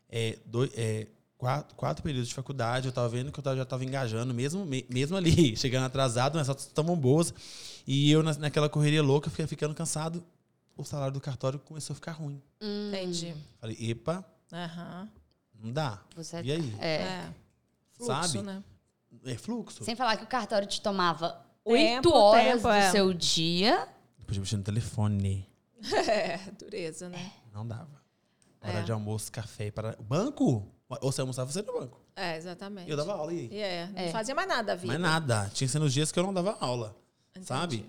[0.10, 1.08] é, doi- é,
[1.39, 4.63] quatro, quatro períodos de faculdade, eu tava vendo que eu tava- já tava engajando, mesmo,
[4.65, 7.34] me- mesmo ali, chegando atrasado, mas elas estavam boas.
[7.88, 10.23] E eu, na- naquela correria louca, fiquei ficando cansado.
[10.78, 12.41] O salário do cartório começou a ficar ruim.
[12.62, 13.34] Hum, Entendi.
[13.60, 14.23] Falei, epa,
[14.54, 15.10] Aham.
[15.62, 15.99] não dá.
[16.15, 16.75] Você E aí?
[16.80, 16.88] É.
[16.95, 17.34] É.
[17.93, 18.41] Fluxo, Sabe?
[18.43, 18.63] né?
[19.25, 19.84] É fluxo.
[19.84, 22.91] Sem falar que o cartório te tomava oito horas tempo, do é.
[22.91, 23.88] seu dia.
[24.25, 25.47] Podia mexer no telefone.
[26.08, 27.32] É, dureza, né?
[27.54, 28.02] Não dava.
[28.62, 28.84] Hora É.
[28.84, 29.97] de almoço, café para.
[30.02, 30.65] Banco?
[30.89, 31.99] Ou você almoçava, você no banco.
[32.15, 32.89] É, exatamente.
[32.89, 33.49] Eu dava aula e aí?
[33.52, 34.12] E é, não É.
[34.12, 34.88] fazia mais nada da vida.
[34.91, 35.49] Mas nada.
[35.54, 36.95] Tinha sido nos dias que eu não dava aula.
[37.32, 37.45] Entendi.
[37.47, 37.86] Sabe?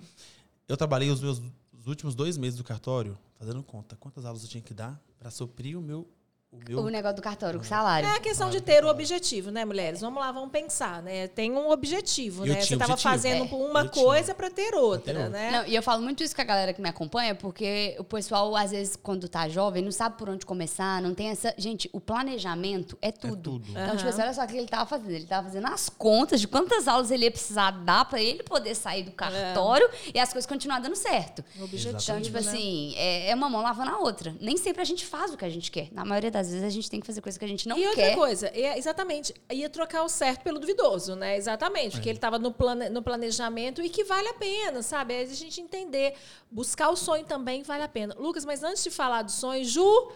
[0.68, 1.40] Eu trabalhei os meus
[1.72, 3.96] os últimos dois meses do cartório fazendo conta.
[3.96, 6.06] Quantas aulas eu tinha que dar para suprir o meu.
[6.52, 8.08] O meu O negócio do cartório, o salário.
[8.08, 10.00] É a questão de ter o objetivo, né, mulheres?
[10.00, 11.28] Vamos lá, vamos pensar, né?
[11.28, 12.60] Tem um objetivo, Eu né?
[12.60, 13.54] Você estava fazendo É.
[13.54, 15.28] uma Eu coisa para ter outra, outra.
[15.28, 15.50] né?
[15.52, 18.56] Não, e eu falo muito isso com a galera que me acompanha, porque o pessoal,
[18.56, 21.54] às vezes, quando tá jovem, não sabe por onde começar, não tem essa.
[21.56, 23.36] Gente, o planejamento é tudo.
[23.60, 23.70] tudo.
[23.70, 24.08] Então, tipo Aham.
[24.08, 25.10] assim, olha só o que ele tava fazendo.
[25.12, 28.74] Ele tava fazendo as contas de quantas aulas ele ia precisar dar pra ele poder
[28.74, 31.44] sair do cartório e as coisas continuar dando certo.
[31.60, 32.40] O objetivo, Então, tipo né?
[32.40, 34.34] assim, é, é uma mão lavando a outra.
[34.40, 35.88] Nem sempre a gente faz o que a gente quer.
[35.92, 37.86] Na maioria das vezes, a gente tem que fazer coisa que a gente não e
[37.86, 38.14] outra quer.
[38.14, 41.36] coisa, é, exatamente, ia trocar o certo pelo duvidoso, né?
[41.36, 45.14] Exatamente, porque ele estava no, plane, no planejamento e que vale a pena, sabe?
[45.14, 46.14] Aí a gente entender,
[46.50, 48.14] buscar o sonho também vale a pena.
[48.18, 50.12] Lucas, mas antes de falar do sonho, Ju,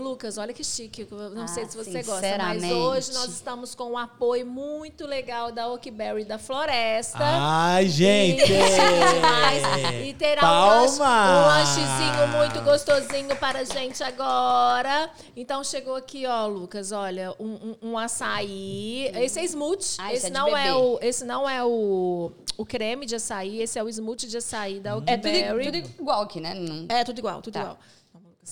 [0.00, 3.92] Lucas, olha que chique, não Ah, sei se você gosta, mas hoje nós estamos com
[3.92, 7.18] um apoio muito legal da Oakberry da Floresta.
[7.20, 8.42] Ai, gente!
[10.04, 15.10] E terá um, lanche- um lanchezinho muito gostosinho para a gente agora.
[15.36, 19.10] Então chegou aqui, ó, Lucas, olha, um, um, um açaí.
[19.14, 19.96] Esse é smoothie.
[19.98, 23.60] Ah, esse esse, é não é o, esse não é o, o creme de açaí,
[23.62, 25.64] esse é o smoothie de açaí da É tudo, Oakberry.
[25.82, 26.54] tudo igual aqui, né?
[26.54, 27.60] Não- É tudo igual, tudo Tá.
[27.60, 27.78] igual.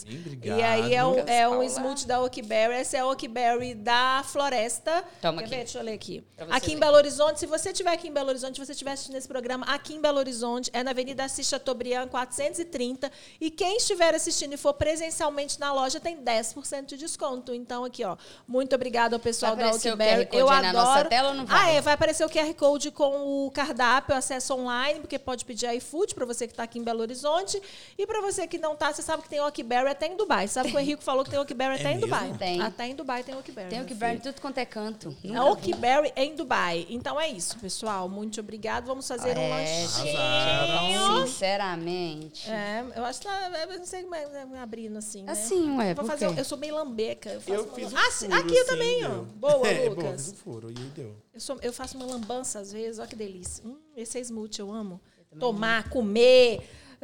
[0.03, 0.59] Obrigado.
[0.59, 2.75] E aí é um, é um smoothie da Oakberry.
[2.81, 5.05] Esse é o Oakberry da Floresta.
[5.23, 5.51] Toma Quer aqui.
[5.51, 5.57] ver?
[5.65, 6.25] Deixa eu ler aqui.
[6.51, 6.81] Aqui em ver.
[6.81, 9.65] Belo Horizonte, se você estiver aqui em Belo Horizonte, se você estiver assistindo esse programa
[9.67, 13.11] aqui em Belo Horizonte, é na Avenida Assis Chateaubriand, 430.
[13.41, 17.55] E quem estiver assistindo e for presencialmente na loja, tem 10% de desconto.
[17.55, 18.17] Então, aqui, ó.
[18.49, 20.25] Muito obrigada ao pessoal Vai da aparecer o Oakberry.
[20.27, 20.87] QR Code Eu aí na adoro.
[20.87, 21.59] nossa tela ou não vai?
[21.61, 21.81] Ah, é.
[21.81, 26.25] Vai aparecer o QR Code com o cardápio, acesso online, porque pode pedir iFood para
[26.25, 27.61] você que está aqui em Belo Horizonte.
[27.99, 30.49] E para você que não está, você sabe que tem Oakberry até em Dubai.
[30.49, 32.01] Sabe que o Henrique falou que tem Oakberry até em mesmo?
[32.07, 32.35] Dubai.
[32.39, 32.61] Tem.
[32.61, 33.69] Até em Dubai tem Oakberry.
[33.71, 34.23] Tem o meu que ver filho.
[34.23, 35.17] tudo quanto é canto.
[35.25, 35.71] É Nunca vi.
[35.73, 36.87] Oakberry em Dubai.
[36.91, 38.09] Então é isso, pessoal.
[38.09, 38.87] Muito obrigado.
[38.87, 40.17] Vamos fazer um É, lanchinho.
[40.19, 41.27] Arrasaram.
[41.27, 42.51] Sinceramente.
[42.51, 45.33] É, eu acho que tá, eu não sei como é é abrindo assim, né?
[45.33, 47.31] Assim, ué, Eu Vou fazer, eu sou bem lambeca.
[47.31, 49.09] Eu, faço Eu fiz um Ah, sim, furo, aqui eu também, ó.
[49.09, 49.25] deu.
[49.25, 50.25] Boa, É, boa, Lucas.
[50.25, 51.15] fiz um furo e deu.
[51.33, 53.65] Eu, sou- eu faço uma lambança às vezes, olha que delícia.
[53.67, 55.01] Hum, esse é smoothie, eu amo.
[55.39, 56.61] Tomar, comer.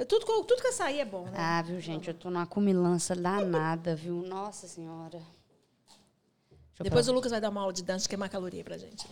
[0.09, 1.33] Tudo, com- tudo que açaí é bom, né?
[1.37, 2.09] Ah, viu, gente?
[2.09, 4.23] Eu tô numa comilança danada, viu?
[4.27, 5.21] Nossa Senhora.
[6.81, 7.13] Depois o.
[7.13, 9.07] Lucas vai dar uma aula de dança de queimar caloria pra gente.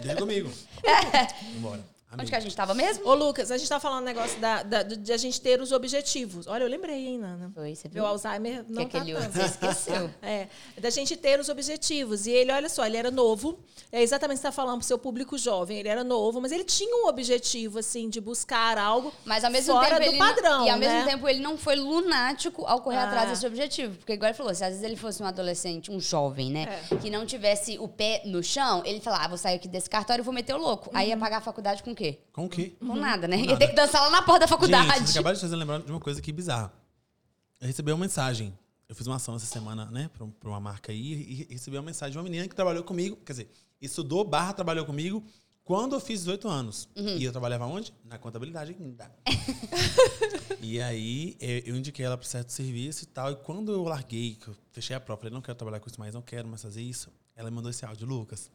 [0.00, 0.50] Deixa comigo.
[1.54, 1.84] Vambora.
[2.12, 3.06] Onde que a gente tava mesmo?
[3.06, 5.70] Ô, Lucas, a gente tá falando um negócio da, da- de a gente ter os
[5.72, 6.46] objetivos.
[6.46, 7.50] Olha, eu lembrei, hein, Nana?
[7.52, 8.02] Foi, você viu?
[8.02, 9.24] Meu Alzheimer Que não tá aquele tanto.
[9.26, 10.10] outro você esqueceu.
[10.22, 10.48] É,
[10.80, 12.26] da gente ter os objetivos.
[12.26, 13.58] E ele, olha só, ele era novo.
[13.92, 15.78] É exatamente o que você está falando para o seu público jovem.
[15.78, 19.74] Ele era novo, mas ele tinha um objetivo, assim, de buscar algo Mas ao mesmo
[19.74, 20.88] fora tempo do ele não- padrão, e ao né?
[20.88, 23.04] mesmo tempo ele não foi lunático ao correr Ah.
[23.08, 26.00] atrás desse objetivo, porque igual ele falou, se às vezes ele fosse um adolescente, um
[26.00, 26.96] jovem, né, É.
[26.96, 30.22] que não tivesse o pé no chão, ele falava, ah, vou sair aqui desse cartório
[30.22, 30.90] e vou meter o louco.
[30.94, 31.10] Aí Uhum.
[31.10, 32.18] ia pagar a faculdade com o quê?
[32.32, 32.76] Com o quê?
[32.78, 33.38] Com nada, né?
[33.38, 33.58] Ia nada.
[33.58, 34.86] ter que dançar lá na porta da faculdade.
[34.86, 36.72] Gente, vocês acabaram de fazer lembrar de uma coisa que bizarra.
[37.60, 38.56] Eu recebi uma mensagem.
[38.88, 41.76] Eu fiz uma ação essa semana, né, pra, um- pra uma marca aí, e recebi
[41.76, 45.24] uma mensagem de uma menina que trabalhou comigo, quer dizer, estudou barra trabalhou comigo
[45.64, 46.88] quando eu fiz 18 anos.
[46.94, 47.92] E eu trabalhava onde?
[48.04, 49.10] Na contabilidade ainda.
[50.62, 53.32] e aí eu indiquei ela para certo serviço e tal.
[53.32, 55.98] E quando eu larguei, que eu fechei a prova, falei, não quero trabalhar com isso
[55.98, 57.10] mais, não quero mais fazer isso.
[57.34, 58.50] Ela me mandou esse áudio, Lucas.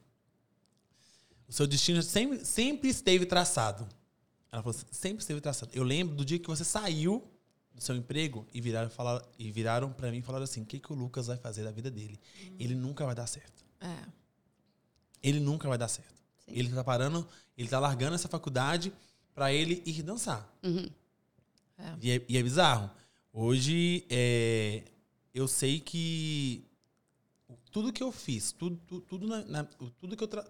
[1.52, 3.86] O seu destino sempre, sempre esteve traçado.
[4.50, 5.70] Ela falou assim, sempre esteve traçado.
[5.76, 7.22] Eu lembro do dia que você saiu
[7.76, 10.80] do seu emprego e viraram, falar, e viraram para mim e falaram assim: o que,
[10.80, 12.18] que o Lucas vai fazer da vida dele?
[12.58, 13.66] Ele nunca vai dar certo.
[13.82, 14.06] É.
[15.22, 16.24] Ele nunca vai dar certo.
[16.48, 18.94] Ele tá parando, ele tá largando essa faculdade
[19.34, 20.50] para ele ir dançar.
[21.78, 21.96] É.
[22.02, 22.90] E, é, e é bizarro.
[23.34, 24.84] Hoje, é,
[25.34, 26.64] eu sei que
[27.74, 29.64] tudo que eu fiz, tudo, tudo, tudo, na- na-
[30.00, 30.50] tudo que eu tra-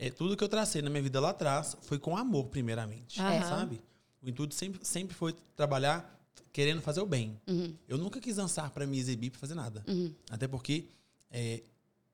[0.00, 3.20] é, tudo que eu tracei na minha vida lá atrás foi com amor, primeiramente.
[3.20, 3.42] Aham.
[3.42, 3.82] Sabe?
[4.22, 6.18] O intuito sempre, sempre foi trabalhar
[6.50, 7.38] querendo fazer o bem.
[7.86, 9.84] Eu nunca quis dançar para me exibir, para fazer nada.
[10.30, 10.88] Até porque,
[11.30, 11.62] é,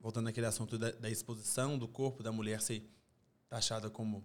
[0.01, 2.83] voltando naquele assunto da, da exposição do corpo da mulher ser
[3.49, 4.25] taxada como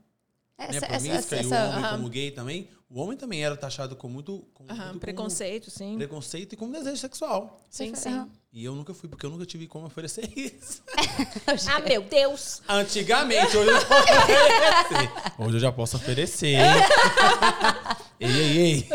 [0.58, 1.98] né, Essa, essa, promíscua essa, e o essa- homem aham.
[1.98, 5.72] como gay também, o homem também era taxado com muito, com Aham, muito como preconceito,
[5.72, 5.96] sim.
[5.98, 7.62] preconceito e como desejo sexual.
[7.70, 8.10] Sim, sim.
[8.10, 8.30] Aham.
[8.54, 10.84] E eu nunca fui, porque eu nunca tive como oferecer isso.
[11.74, 12.62] Ah, meu Deus!
[12.68, 15.12] Antigamente, hoje eu posso oferecer.
[15.40, 16.58] Hoje eu já posso oferecer.
[18.20, 18.88] ei, ei, ei.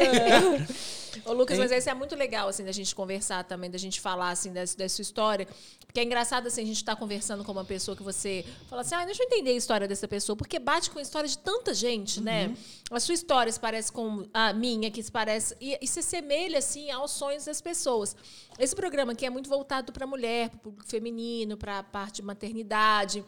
[1.27, 4.31] Ô, Lucas, mas isso é muito legal, assim, da gente conversar também, da gente falar,
[4.31, 5.49] assim, dessa, sua história.
[5.85, 8.95] Porque é engraçado, assim, a gente tá conversando com uma pessoa que você fala assim,
[8.95, 11.75] ah, deixa eu entender a história dessa pessoa, porque bate com a história de tanta
[11.75, 12.55] gente, né?
[12.91, 15.57] A sua história se parece com a minha, que se parece...
[15.61, 18.15] E, e se assemelha, assim, aos sonhos das pessoas.
[18.57, 21.83] Esse programa aqui é muito voltado para a mulher, para o público feminino, para a
[21.83, 23.25] parte de maternidade.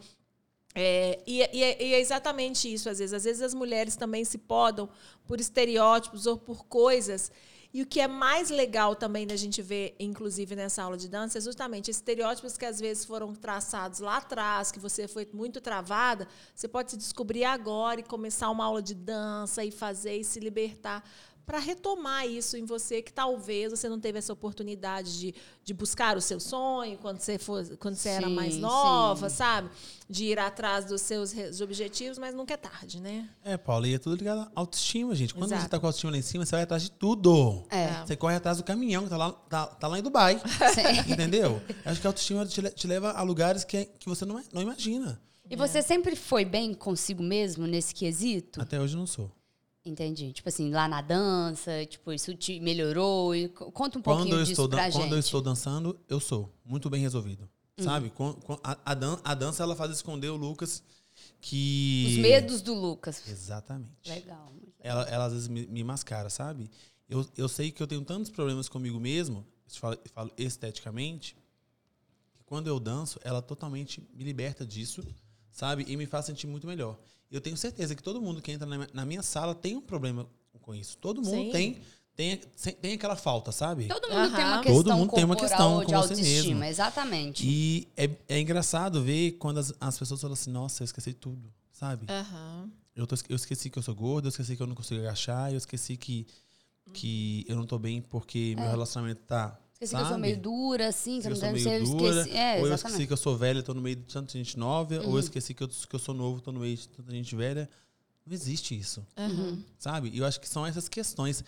[0.73, 3.13] É, e, e é, e é exatamente isso, às vezes.
[3.13, 4.87] Às vezes as mulheres também se podam
[5.27, 7.31] por estereótipos ou por coisas.
[7.71, 11.37] E o que é mais legal também da gente ver, inclusive nessa aula de dança,
[11.37, 16.27] é justamente estereótipos que às vezes foram traçados lá atrás, que você foi muito travada,
[16.55, 20.39] você pode se descobrir agora e começar uma aula de dança e fazer e se
[20.39, 21.03] libertar
[21.49, 26.15] para retomar isso em você que talvez você não teve essa oportunidade de, de buscar
[26.15, 28.59] o seu sonho quando você for, quando você era Sim, mais sim.
[28.59, 29.67] nova, sabe?
[30.07, 33.27] De ir atrás dos seus objetivos, mas nunca é tarde, né?
[33.43, 35.33] É, Paula, e é tudo ligado à autoestima, gente.
[35.33, 35.63] Quando Exato.
[35.63, 37.65] você tá com a autoestima lá em cima, você vai atrás de tudo.
[37.71, 38.05] É.
[38.05, 40.39] Você corre atrás do caminhão que tá lá, tá, tá lá em Dubai.
[41.09, 41.59] Entendeu?
[41.67, 44.61] Eu Acho que a autoestima te, te leva a lugares que, que você não, não
[44.61, 45.19] imagina.
[45.49, 48.61] E você sempre foi bem consigo mesmo nesse quesito?
[48.61, 49.31] Até hoje eu não sou.
[49.89, 50.31] Entendi.
[50.33, 53.35] Tipo assim, lá na dança, tipo, isso te melhorou?
[53.35, 55.11] E co- conta um Quando pouquinho eu, disso pra quando gente.
[55.13, 57.49] eu estou dançando, eu sou muito bem resolvido.
[57.77, 57.83] Uhum.
[57.85, 58.11] Sabe?
[58.63, 60.83] A, a dan- a dança, ela faz esconder o Lucas
[61.41, 62.05] que...
[62.09, 63.27] Os medos do Lucas.
[63.27, 64.09] Exatamente.
[64.09, 64.51] Legal.
[64.79, 66.69] ela, ela às vezes me, me mascara, sabe?
[67.09, 71.35] Eu, eu sei que eu tenho tantos problemas comigo mesmo, eu falo, eu falo esteticamente,
[72.35, 75.01] que quando eu danço, ela totalmente me liberta disso,
[75.59, 75.83] sabe?
[75.87, 76.97] E me faz sentir muito melhor.
[77.29, 80.25] Eu tenho certeza que todo mundo que entra na minha, sala tem um problema
[80.61, 80.97] com isso.
[80.97, 81.51] Todo mundo Sim.
[81.51, 81.81] tem,
[82.15, 82.37] tem,
[82.81, 83.87] tem aquela falta, sabe?
[83.87, 86.63] Todo mundo tem uma questão Todo mundo tem uma questão de com você mesmo.
[86.63, 87.45] exatamente.
[87.45, 91.53] E é, é engraçado ver quando as, as pessoas falam assim, nossa, eu esqueci tudo,
[91.71, 92.05] sabe?
[92.09, 92.71] Aham.
[92.95, 95.51] Eu, tô- eu esqueci que eu sou gordo, eu esqueci que eu não consigo agachar,
[95.51, 96.25] eu esqueci que,
[96.93, 99.59] que eu não tô bem porque meu relacionamento tá.
[99.81, 100.03] Esqueci sabe?
[100.03, 102.37] que eu sou meio dura, assim, que eu não que eu deve ser, esqueci.
[102.37, 103.01] É, ou eu esqueci exatamente.
[103.01, 103.07] Uhum.
[103.07, 105.63] que eu sou velho, tô no meio de tanta gente nova, ou eu esqueci que
[105.63, 107.69] eu, que eu sou novo, tô no meio de tanta gente velha.
[108.25, 109.63] Não existe isso, Aham.
[109.77, 110.09] sabe?
[110.09, 111.43] E eu acho que são essas questões.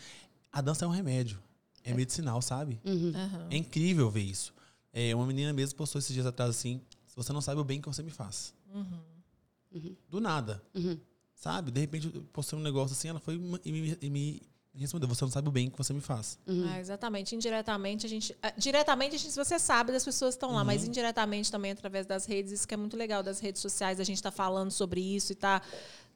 [0.49, 1.43] A dança é um remédio,
[1.83, 2.79] é medicinal, sabe?
[2.85, 3.11] Uhum.
[3.49, 4.53] É incrível ver isso.
[4.93, 7.81] É, uma menina mesmo postou esses dias atrás assim: se você não sabe o bem
[7.81, 8.53] que você me faz.
[10.09, 10.63] Do nada.
[10.73, 10.97] Uhum.
[11.35, 11.69] Sabe?
[11.69, 14.41] De repente eu postei um negócio assim, ela foi e me, e me
[14.79, 16.39] respondeu: você não sabe o bem que você me faz.
[16.47, 16.65] Uhum.
[16.69, 17.35] Ah, exatamente.
[17.35, 18.35] Indiretamente, a gente.
[18.41, 20.65] ah, Diretamente, a gente, você sabe das pessoas que estão lá, Uhum.
[20.65, 24.03] mas indiretamente também através das redes, isso que é muito legal das redes sociais, a
[24.03, 25.61] gente está falando sobre isso e tá,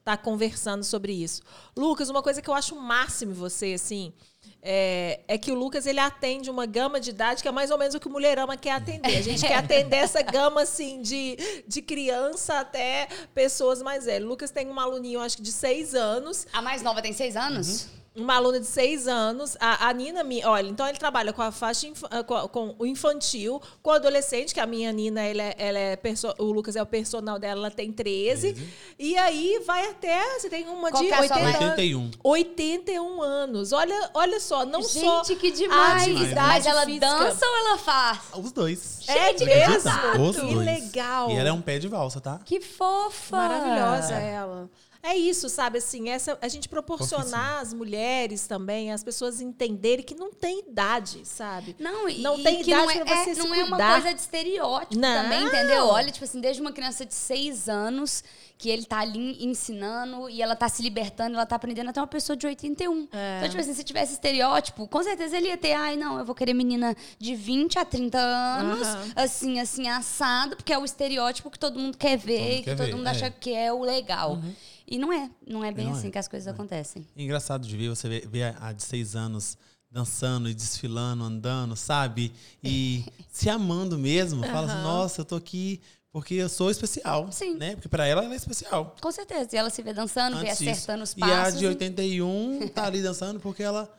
[0.03, 1.41] tá conversando sobre isso.
[1.75, 4.13] Lucas, uma coisa que eu acho máximo em você, assim,
[4.61, 7.77] é, é, que o Lucas ele atende uma gama de idade que é mais ou
[7.77, 9.17] menos o que o Mulherama quer atender.
[9.17, 11.35] A gente quer atender essa gama assim de,
[11.67, 14.25] de criança até pessoas mais velhas.
[14.25, 16.47] O Lucas tem um aluninho, acho que de seis anos.
[16.53, 17.83] A mais nova tem seis anos?
[17.83, 19.57] Uhum uma aluna de seis anos.
[19.59, 22.85] A, a Nina, olha, então ele trabalha com a faixa inf, ah, com, com, o
[22.85, 26.75] infantil, com o adolescente, que a minha Nina, ela é, ela é perso, o Lucas
[26.75, 28.53] é o personal dela, ela tem 13.
[28.53, 28.73] 13.
[28.97, 30.39] E aí vai até.
[30.39, 32.11] Você tem uma Qual de é 80, 81.
[32.23, 33.71] 81 anos.
[33.71, 35.23] Olha, olha só, não Gente, só.
[35.35, 36.03] que demais.
[36.03, 37.05] atividade Mas ela física.
[37.07, 38.19] dança ou ela faz?
[38.35, 39.01] Os dois.
[39.07, 39.91] É Gente, mesmo?
[40.29, 40.65] Os Que dois.
[40.65, 41.31] legal.
[41.31, 42.39] E ela é um pé de valsa, tá?
[42.45, 43.37] Que fofa!
[43.37, 44.69] Maravilhosa ela.
[45.05, 45.77] É isso, sabe?
[45.77, 51.21] Assim, essa, a gente proporcionar às mulheres também, as pessoas entenderem que não tem idade,
[51.23, 51.75] sabe?
[51.77, 53.63] Não, e, Não e tem que idade não é, pra você é, se não é
[53.63, 55.23] uma coisa de estereótipo Não.
[55.23, 55.85] também, entendeu?
[55.85, 58.23] Olha, tipo assim, desde uma criança de seis anos
[58.57, 62.07] que ele tá ali ensinando e ela tá se libertando, ela tá aprendendo até uma
[62.07, 63.07] pessoa de 81.
[63.11, 63.37] É.
[63.37, 66.33] Então, tipo assim, se tivesse estereótipo, com certeza ele ia ter, ai, não, eu vou
[66.33, 71.59] querer menina de 20 a 30 anos, assim, assim, assado, porque é o estereótipo que
[71.59, 73.11] todo mundo quer ver, Todo mundo que todo ver, mundo é.
[73.11, 74.39] acha que é o legal.
[74.87, 76.11] E não é, não é bem Não assim é.
[76.11, 77.05] que as coisas acontecem.
[77.15, 79.57] Engraçado de ver, você vê, vê a, a de seis anos
[79.89, 82.31] dançando e desfilando, andando, sabe?
[82.63, 84.43] E se amando mesmo.
[84.43, 87.31] Fala assim, nossa, eu tô aqui porque eu sou especial.
[87.31, 87.55] Sim.
[87.55, 87.75] Né?
[87.75, 88.95] Porque pra ela, ela é especial.
[89.01, 89.49] Com certeza.
[89.53, 90.71] E ela se vê dançando, vê Antes disso.
[90.71, 91.59] acertando os E a passos.
[91.59, 93.91] de 81 tá ali dançando porque ela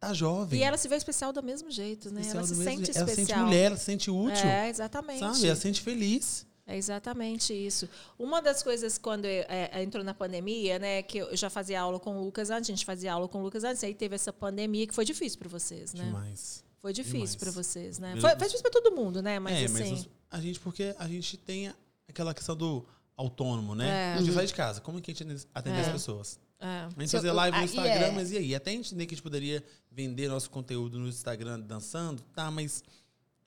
[0.00, 0.58] tá jovem.
[0.60, 2.22] E ela se vê especial do mesmo jeito, né?
[2.22, 2.98] Especial ela se sente jeito.
[2.98, 3.38] Ela se especial.
[3.38, 4.46] sente mulher, ela se sente útil.
[4.48, 5.20] É, exatamente.
[5.20, 5.46] Sabe?
[5.46, 6.46] Ela se sente feliz.
[6.66, 7.88] É exatamente isso.
[8.18, 12.00] Uma das coisas quando eu, é, entrou na pandemia, né, que eu já fazia aula
[12.00, 14.32] com o Lucas antes, a gente fazia aula com o Lucas antes, aí teve essa
[14.32, 16.04] pandemia que foi difícil para vocês, né?
[16.04, 16.64] Demais.
[16.80, 18.12] Foi difícil para vocês, né?
[18.20, 19.38] Foi, foi difícil para todo mundo, né?
[19.38, 21.72] Mas é, assim, mas a gente, porque a gente tem
[22.08, 23.88] aquela questão do autônomo, né?
[23.88, 24.14] É.
[24.14, 24.80] A gente sai de casa.
[24.80, 25.80] Como que a gente atende É.
[25.82, 26.40] as pessoas?
[26.60, 26.88] é.
[26.96, 28.10] A gente fazia live no aí Instagram, é.
[28.10, 28.54] mas e aí?
[28.54, 32.82] Até entender que a gente poderia vender nosso conteúdo no Instagram dançando, tá, mas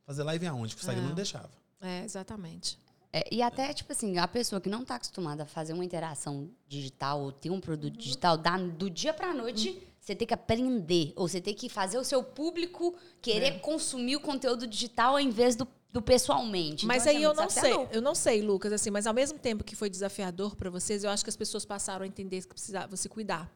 [0.06, 0.76] fazer live aonde?
[0.76, 1.08] Que o Instagram É.
[1.08, 1.52] não deixava.
[1.82, 2.80] É, exatamente.
[3.12, 6.50] É, e até, tipo assim, a pessoa que não está acostumada a fazer uma interação
[6.68, 11.14] digital ou ter um produto digital, dá, do dia pra noite, você tem que aprender.
[11.16, 13.60] Ou você tem que fazer o seu público querer É.
[13.60, 16.86] consumir o conteúdo digital em vez do, do pessoalmente.
[16.86, 19.40] Mas Então, aí é eu não sei, eu não sei, Lucas, assim, mas ao mesmo
[19.40, 22.48] tempo que foi desafiador para vocês, eu acho que as pessoas passaram a entender que
[22.48, 23.50] precisava se cuidar.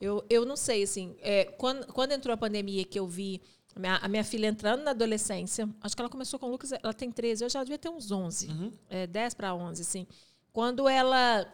[0.00, 3.40] Eu, eu não sei, assim, é, quando, quando entrou a pandemia que eu vi
[3.76, 6.72] a minha, a minha filha entrando na adolescência, acho que ela começou com o Lucas,
[6.72, 8.48] ela tem 13, hoje ela devia ter uns 11,
[8.88, 10.06] é, 10 para 11, assim.
[10.52, 11.46] Quando ela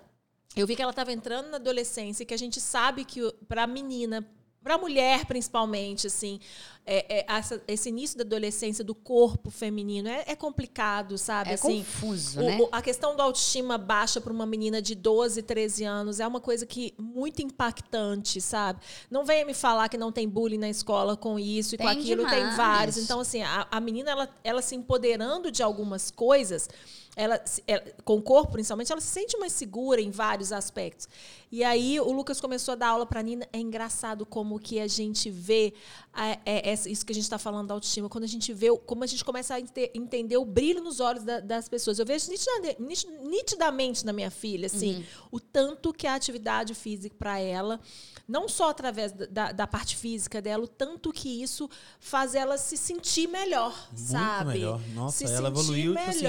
[0.54, 3.66] eu vi que ela estava entrando na adolescência, que a gente sabe que para a
[3.66, 4.26] menina,
[4.62, 6.38] para a mulher principalmente, assim,
[6.84, 11.50] é, é, essa- esse início da adolescência do corpo feminino é, é complicado, sabe?
[11.50, 12.58] É assim, confuso, o- né?
[12.60, 16.40] o- a questão da autoestima baixa para uma menina de 12, 13 anos é uma
[16.40, 18.80] coisa que muito impactante, sabe?
[19.10, 21.98] Não venha me falar que não tem bullying na escola com isso e com Tem
[21.98, 22.56] aquilo, tem demais.
[22.56, 22.96] vários.
[22.98, 26.68] Então, assim, a, a menina, ela, ela se empoderando de algumas coisas,
[27.14, 31.06] ela, ela- com o corpo principalmente, ela se sente mais segura em vários aspectos.
[31.50, 33.46] E aí o Lucas começou a dar aula para Nina.
[33.52, 35.74] É engraçado como que a gente vê
[36.12, 38.74] a- é, essa- isso que a gente está falando da autoestima, quando a gente vê
[38.86, 41.98] como a gente começa a ente- entender o brilho nos olhos da- das pessoas.
[41.98, 47.14] Eu vejo nitidamente, nit- nitidamente na minha filha, assim, o tanto que a atividade física
[47.18, 47.78] para ela
[48.26, 51.68] não só através da- da, parte física dela, o tanto que isso
[52.00, 54.52] faz ela se sentir melhor, Muito sabe?
[54.52, 54.80] melhor.
[54.94, 56.26] Nossa, se ela sentir evoluiu, tipo assim,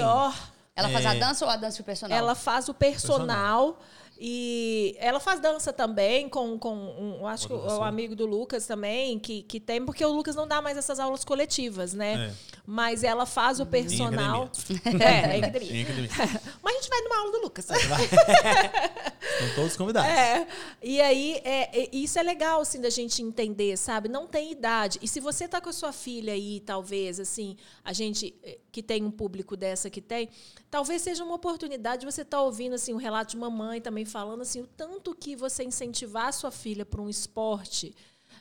[0.76, 1.18] Ela faz a É.
[1.18, 2.18] dança ou a dança e o personal?
[2.18, 3.78] Ela faz o personal.
[4.16, 7.88] E ela faz dança também com, com um, eu acho que o, pessoa.
[7.88, 11.24] amigo do Lucas também, que, que tem, porque o Lucas não dá mais essas aulas
[11.24, 12.28] coletivas, né?
[12.28, 12.32] É.
[12.64, 14.50] Mas ela faz o personal.
[14.86, 15.04] academia.
[15.04, 15.72] É, em academia.
[15.76, 16.10] Em academia.
[16.62, 17.66] Mas a gente vai numa aula do Lucas.
[17.74, 20.08] Estão todos convidados.
[20.08, 20.46] É.
[20.80, 24.08] E aí, é, é- isso é legal, assim, da gente entender, sabe?
[24.08, 25.00] Não tem idade.
[25.02, 28.82] E se você tá com a sua filha aí, talvez, assim, a gente eh, que
[28.82, 30.28] tem um público dessa que tem,
[30.68, 34.40] talvez seja uma oportunidade de você estar ouvindo, assim, um relato de mamãe também falando,
[34.42, 37.94] assim, o tanto que você incentivar a sua filha para um esporte,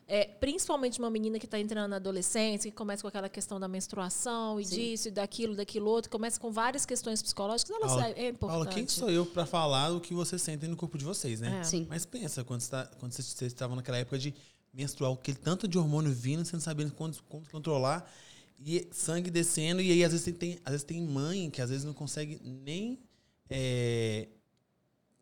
[0.07, 3.67] é, principalmente uma menina que está entrando na adolescência, que começa com aquela questão da
[3.67, 8.29] menstruação e disso, e daquilo, daquilo outro, começa com várias questões psicológicas, ela Paula, é
[8.29, 8.39] importante.
[8.39, 11.59] Paula, quem sou eu para falar o que vocês sentem no corpo de vocês, né?
[11.59, 11.63] É.
[11.63, 11.85] Sim.
[11.87, 14.33] Mas pensa, quando, você tá- quando vocês estavam naquela época de
[14.73, 18.11] menstrual, aquele tanto de hormônio vindo, você não sabendo como, como controlar,
[18.65, 21.83] e sangue descendo, e aí às vezes tem, às vezes tem mãe que às vezes
[21.85, 22.99] não consegue nem
[23.49, 24.27] é,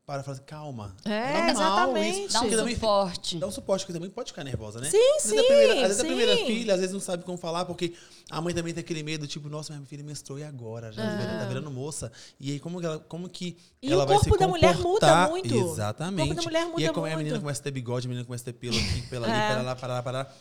[0.06, 0.96] para e fala assim, calma.
[1.06, 2.26] É, normal exatamente.
[2.26, 2.34] isso.
[2.34, 3.38] Dá um Porque também- suporte.
[3.40, 4.90] Dá um suporte, que também pode ficar nervosa, né?
[4.90, 6.46] Sim, às a primeira, às vezes sim, a primeira sim.
[6.46, 7.94] filha, às vezes não sabe como falar, porque
[8.30, 10.92] a mãe também tem aquele medo, tipo, nossa, minha filha menstruou e agora?
[10.92, 12.12] Já tá virando moça.
[12.40, 14.74] E aí, como que ela, como que E ela o vai se corpo da mulher
[14.76, 15.30] muda comportar?
[15.30, 15.56] muito.
[15.56, 16.24] Exatamente.
[16.32, 17.26] O corpo da mulher muda e aí, como é a muito.
[17.26, 19.48] menina começa a ter bigode, a menina começa a ter pelo aqui, pelo ali, É.
[19.54, 20.34] para lá, para lá, para lá.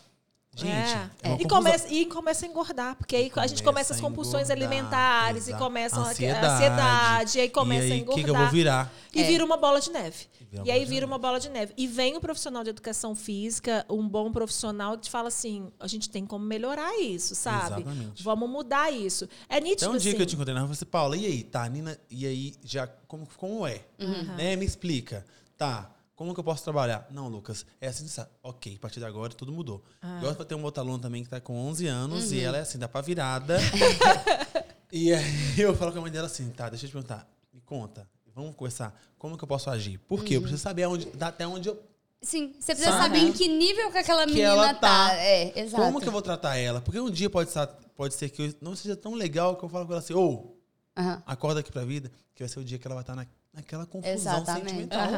[0.54, 1.08] Gente, É.
[1.22, 4.02] é E, começa, e começa a engordar, porque aí a gente começa Começa as a
[4.02, 5.64] compulsões engordar, alimentares e exato.
[5.64, 6.46] começam a a Ansiedade.
[6.46, 8.12] ansiedade, e aí começa e a aí, engordar.
[8.14, 8.92] O que, que eu vou virar?
[9.14, 9.26] E É.
[9.26, 10.26] vira uma bola de neve.
[10.52, 11.04] uma E aí vira neve.
[11.06, 11.72] uma bola de neve.
[11.76, 15.86] E vem o profissional de educação física, um bom profissional, que te fala assim: a
[15.86, 17.82] gente tem como melhorar isso, sabe?
[17.82, 18.22] Exatamente.
[18.22, 19.28] Vamos mudar isso.
[19.48, 20.16] É nítido Então, um dia assim.
[20.16, 22.26] que eu te encontrei na rua, eu falei assim, Paula, e aí, tá, Nina, e
[22.26, 23.82] aí, já, como, como é?
[24.00, 24.34] Uhum.
[24.36, 25.24] Né, me explica.
[25.56, 25.90] Tá,
[26.20, 27.06] como que eu posso trabalhar?
[27.10, 28.28] Não, Lucas, é assim, sabe?
[28.42, 29.82] ok, a partir de agora tudo mudou.
[30.02, 30.18] Ah.
[30.18, 32.36] Igual eu tenho uma outra aluna também que tá com 11 anos, Uhum.
[32.36, 33.56] e ela é assim, dá pra virada.
[34.92, 37.62] e aí eu falo com a mãe dela assim, tá, deixa eu te perguntar, me
[37.62, 39.96] conta, vamos conversar, como que eu posso agir?
[40.00, 40.24] Por Uhum.
[40.26, 40.36] quê?
[40.36, 41.82] Eu preciso saber aonde, até onde eu
[42.20, 43.02] Sim, você precisa Sabe?
[43.04, 45.08] saber em que nível que aquela que menina ela tá.
[45.08, 45.14] tá.
[45.14, 45.82] É, exato.
[45.82, 46.78] Como que eu vou tratar ela?
[46.82, 47.66] Porque um dia pode, estar,
[47.96, 50.60] pode ser que eu não seja tão legal que eu falo com ela assim, ou
[50.98, 51.22] Aham.
[51.24, 53.86] acorda aqui pra vida, que vai ser o dia que ela vai estar na, naquela
[53.86, 54.70] confusão Exatamente.
[54.70, 55.08] sentimental.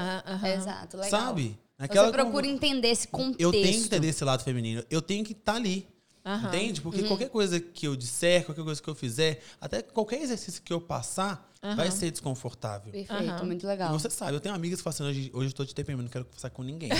[0.56, 1.10] Exato, legal.
[1.10, 1.58] Sabe?
[1.78, 3.40] Você procura entender esse contexto.
[3.40, 4.84] Eu tenho que entender esse lado feminino.
[4.88, 5.86] Eu tenho que estar ali.
[6.24, 6.48] Aham.
[6.48, 6.80] Entende?
[6.80, 6.84] Uhum.
[6.84, 10.72] Porque qualquer coisa que eu disser, qualquer coisa que eu fizer, até qualquer exercício que
[10.72, 12.92] eu passar, vai ser desconfortável.
[12.92, 13.92] Perfeito, muito E legal.
[13.92, 16.08] você sabe, eu tenho amigas que falam assim, hoje, hoje eu tô de TPM, não
[16.08, 16.90] quero conversar com ninguém.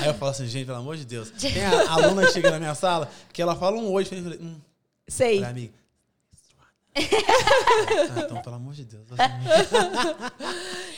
[0.00, 1.30] Aí eu falo assim, gente, pelo amor de Deus.
[1.40, 4.38] Tem a aluna que chega na minha sala, que ela fala um hoje, eu falei,
[4.40, 4.56] hum,
[5.08, 5.34] Sei.
[5.36, 5.72] falei, amiga.
[6.96, 9.06] ah, então, pelo amor de Deus.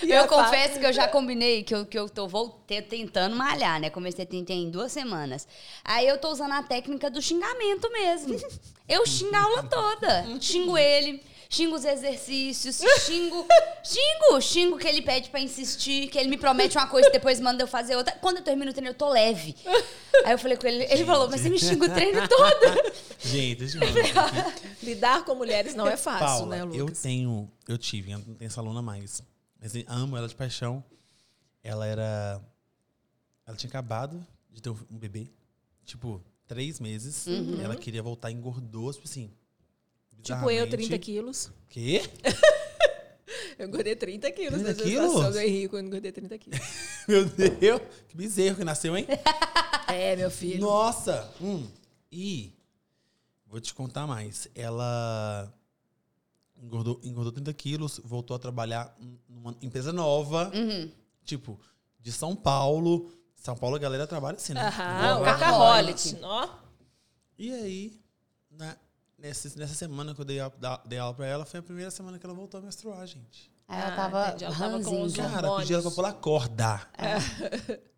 [0.02, 3.36] E Eu Fá- confesso que eu já combinei que eu, que eu tô voltei, tentando
[3.36, 3.88] malhar, né?
[3.88, 5.46] Comecei a tentar em duas semanas.
[5.84, 8.34] Aí eu tô usando a técnica do xingamento mesmo.
[8.88, 10.26] Eu xingo a aula toda.
[10.40, 13.46] Xingo ele, xingo os exercícios, xingo.
[13.82, 14.40] Xingo!
[14.40, 17.62] Xingo que ele pede pra insistir, que ele me promete uma coisa e depois manda
[17.62, 18.12] eu fazer outra.
[18.20, 19.54] Quando eu termino o treino, eu tô leve.
[20.24, 22.92] Aí eu falei com ele, ele falou, mas você me xinga o treino todo.
[23.20, 24.54] Gente, eu falar.
[24.82, 27.00] Lidar com mulheres não é fácil, Paula, né, eu Lucas?
[27.00, 29.22] tenho, eu tive, eu não tenho essa aluna mais.
[29.60, 30.82] Mas eu amo ela de paixão.
[31.62, 32.40] Ela era.
[33.46, 35.28] Ela tinha acabado de ter um bebê,
[35.84, 37.26] tipo, três meses.
[37.62, 39.30] Ela queria voltar, engordou, tipo assim.
[40.22, 40.76] Tipo eu, bizarramente.
[40.88, 41.50] 30 quilos.
[41.68, 42.02] Quê?
[43.58, 45.34] Eu engordei 30 quilos 30 na gestação quilos?
[45.34, 46.60] do Henrique, eu engordei 30 quilos.
[47.08, 49.06] Meu Deus, que bezerro que nasceu, hein?
[49.92, 50.60] É, meu filho.
[50.60, 51.30] Nossa!
[51.40, 51.68] Hum.
[52.10, 52.52] E
[53.46, 54.48] vou te contar mais.
[54.54, 55.52] Ela
[56.56, 58.94] engordou, engordou 30 quilos, voltou a trabalhar
[59.28, 60.90] numa empresa nova, Uhum.
[61.24, 61.58] tipo,
[62.00, 63.10] de São Paulo.
[63.34, 64.60] São Paulo a galera trabalha assim, né?
[64.68, 65.24] Aham, o.
[66.22, 66.48] Ó.
[67.38, 68.00] E aí,
[68.50, 68.76] na-
[69.18, 71.90] nessa, nessa semana que eu dei, a- da- dei aula pra ela, foi a primeira
[71.90, 73.50] semana que ela voltou a menstruar, gente.
[73.66, 74.44] Aí ela Ah, tava, entendi.
[74.44, 75.58] Ela tava com os Cara, hormônios.
[75.60, 76.88] pedi ela pra pular corda.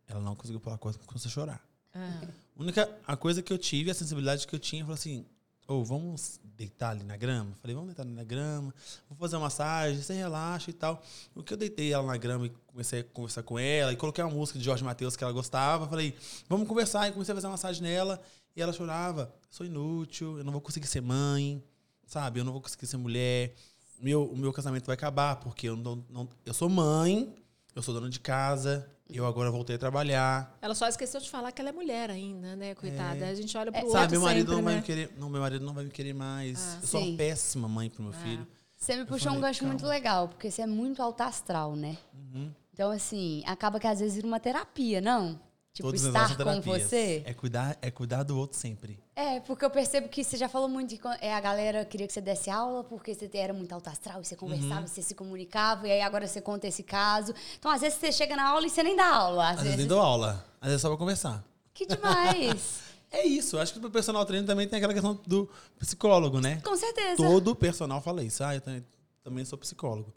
[0.07, 1.65] Ela não conseguiu pular corda, começou a chorar.
[1.95, 5.25] A única a coisa que eu tive, a sensibilidade que eu tinha, falou assim:
[5.67, 7.57] ou vamos deitar ali na grama?
[7.61, 8.75] Falei, vamos deitar ali na grama,
[9.09, 11.03] vou fazer uma massagem, você relaxa e tal.
[11.35, 14.23] O que eu deitei ela na grama e comecei a conversar com ela, e coloquei
[14.23, 16.15] uma música de Jorge Matheus que ela gostava, falei,
[16.49, 18.21] vamos conversar, e comecei a fazer uma massagem nela,
[18.55, 21.63] e ela chorava, sou inútil, eu não vou conseguir ser mãe,
[22.07, 22.41] sabe?
[22.41, 23.55] Eu não vou conseguir ser mulher,
[23.99, 27.35] meu, o meu casamento vai acabar, porque eu não, não eu sou mãe,
[27.75, 30.57] eu sou dona de casa, eu agora voltei a trabalhar.
[30.63, 33.27] Ela só esqueceu de falar que ela é mulher ainda, né, coitada.
[33.27, 34.81] A gente olha pro É, outro Sabe, meu marido sempre, não vai né?
[34.81, 35.13] me querer.
[35.19, 36.59] Não, meu marido não vai me querer mais.
[36.59, 38.47] Ah, eu sou uma péssima mãe pro meu filho.
[38.77, 39.73] Você me puxou falei, um gancho calma.
[39.75, 41.97] muito legal, porque você é muito alto astral, né?
[42.13, 42.51] Uhum.
[42.73, 45.39] Então, assim, acaba que às vezes vira uma terapia, não?
[45.75, 47.25] Tipo, Todas as estar com você.
[47.27, 48.97] É cuidar, é cuidar do outro sempre.
[49.17, 52.13] É, porque eu percebo que você já falou muito de é, a galera queria que
[52.13, 54.87] você desse aula porque você era muito alto astral e você conversava, Uhum.
[54.87, 57.35] você se comunicava, e aí agora você conta esse caso.
[57.59, 59.49] Então, às vezes você chega na aula e você nem dá aula.
[59.51, 60.47] Às, Às vezes nem dou aula.
[60.61, 61.45] Às vezes é só pra conversar.
[61.75, 62.85] Que demais!
[63.11, 63.57] É isso.
[63.59, 65.49] Acho que pro personal treino também tem aquela questão do
[65.79, 66.61] psicólogo, né?
[66.65, 67.15] com certeza.
[67.17, 68.43] Todo personal fala isso.
[68.43, 68.85] Ah, eu também,
[69.23, 70.13] também sou psicólogo.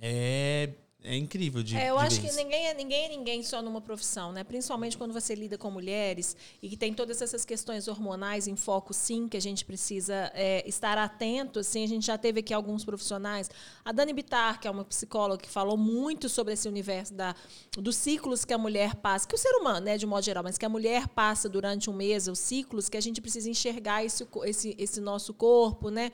[0.00, 0.70] É,
[1.02, 3.62] é incrível de É, eu de acho ver que ninguém é, ninguém é ninguém só
[3.62, 4.42] numa profissão, né?
[4.42, 8.92] Principalmente quando você lida com mulheres e que tem todas essas questões hormonais em foco,
[8.92, 11.60] sim, que a gente precisa é, estar atento.
[11.60, 13.48] Assim, a gente já teve aqui alguns profissionais.
[13.84, 17.36] A Dani Bittar, que é uma psicóloga que falou muito sobre esse universo da,
[17.78, 20.58] dos ciclos que a mulher passa, que o ser humano, né, de modo geral, mas
[20.58, 24.26] que a mulher passa durante um mês, os ciclos que a gente precisa enxergar esse,
[24.44, 26.10] esse, esse nosso corpo, né?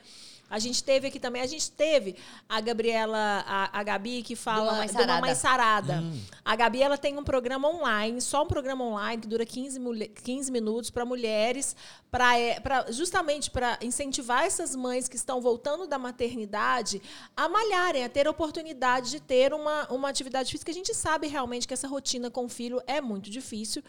[0.53, 2.15] A gente teve aqui também, a gente teve
[2.47, 4.65] a Gabriela, a, a Gabi, que fala.
[4.65, 5.93] Do Mamãe de Mamãe Sarada.
[5.95, 6.03] Sarada.
[6.45, 10.09] A Gabi ela tem um programa online, só um programa online que dura 15, mulhe-
[10.09, 11.75] 15 minutos para mulheres,
[12.11, 17.01] para justamente para incentivar essas mães que estão voltando da maternidade
[17.35, 20.69] a malharem, a ter a oportunidade de ter uma, uma atividade física.
[20.69, 23.83] A gente sabe realmente que essa rotina com o filho é muito difícil.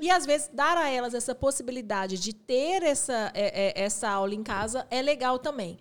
[0.00, 4.34] E às vezes dar a elas essa possibilidade de ter essa, é, é, essa aula
[4.34, 5.78] em casa é legal também.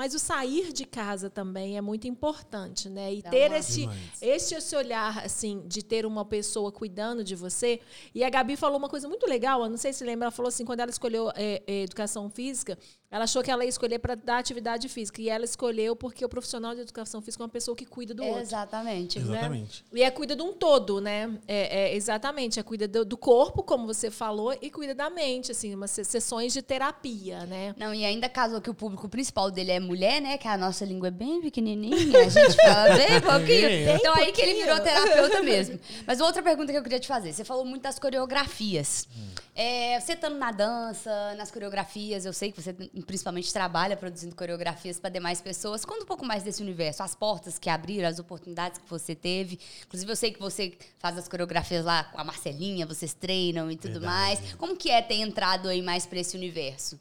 [0.00, 3.12] Mas o sair de casa também é muito importante, né?
[3.12, 3.86] E Dá ter uma- esse,
[4.22, 7.80] esse, olhar, assim, de ter uma pessoa cuidando de você.
[8.14, 10.48] E a Gabi falou uma coisa muito legal, eu não sei se lembra, ela falou
[10.48, 12.78] assim, quando ela escolheu é, é, educação física,
[13.10, 15.20] ela achou que ela ia escolher para dar atividade física.
[15.20, 18.22] E ela escolheu porque o profissional de educação física é uma pessoa que cuida do
[18.24, 18.40] outro.
[18.40, 19.18] Exatamente.
[19.18, 19.84] Exatamente.
[19.92, 21.30] E é cuida de um todo, né?
[21.48, 22.60] É, é, exatamente.
[22.60, 26.04] É cuida do, do corpo, como você falou, e cuida da mente, assim, umas se-
[26.04, 27.74] sessões de terapia, né?
[27.76, 30.38] Não, e ainda casou que o público principal dele é mulher, né?
[30.38, 33.68] Que a nossa língua é bem pequenininha, a gente fala bem pouquinho.
[33.68, 34.76] Bem então aí que ele pouquinho.
[34.76, 35.80] virou terapeuta mesmo.
[36.06, 37.32] Mas outra pergunta que eu queria te fazer.
[37.32, 39.08] Você falou muito das coreografias.
[39.54, 44.98] É, você estando na dança, nas coreografias, eu sei que você principalmente trabalha produzindo coreografias
[45.00, 45.84] para demais pessoas.
[45.84, 49.58] Conta um pouco mais desse universo, as portas que abriram, as oportunidades que você teve.
[49.86, 53.76] Inclusive, eu sei que você faz as coreografias lá com a Marcelinha, vocês treinam e
[53.76, 54.06] tudo Verdade.
[54.40, 54.54] mais.
[54.54, 56.98] Como que é ter entrado aí mais para esse universo?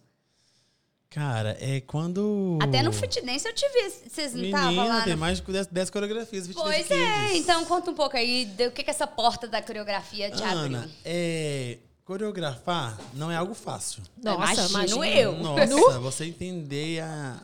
[1.12, 2.60] Cara, é quando.
[2.62, 3.90] Até no fitness eu te vi.
[4.10, 5.02] Vocês não estavam lá?
[5.04, 6.48] tem no- mais de 10, 10 coreografias.
[6.54, 7.40] Pois é, Kids.
[7.42, 10.92] então conta um pouco aí do que, que essa porta da coreografia te Ana, abriu.
[11.04, 11.80] é,
[12.10, 14.02] coreografar não é algo fácil.
[14.18, 15.08] Imagino imagina.
[15.08, 15.38] eu.
[15.38, 17.40] Nossa, você entender a,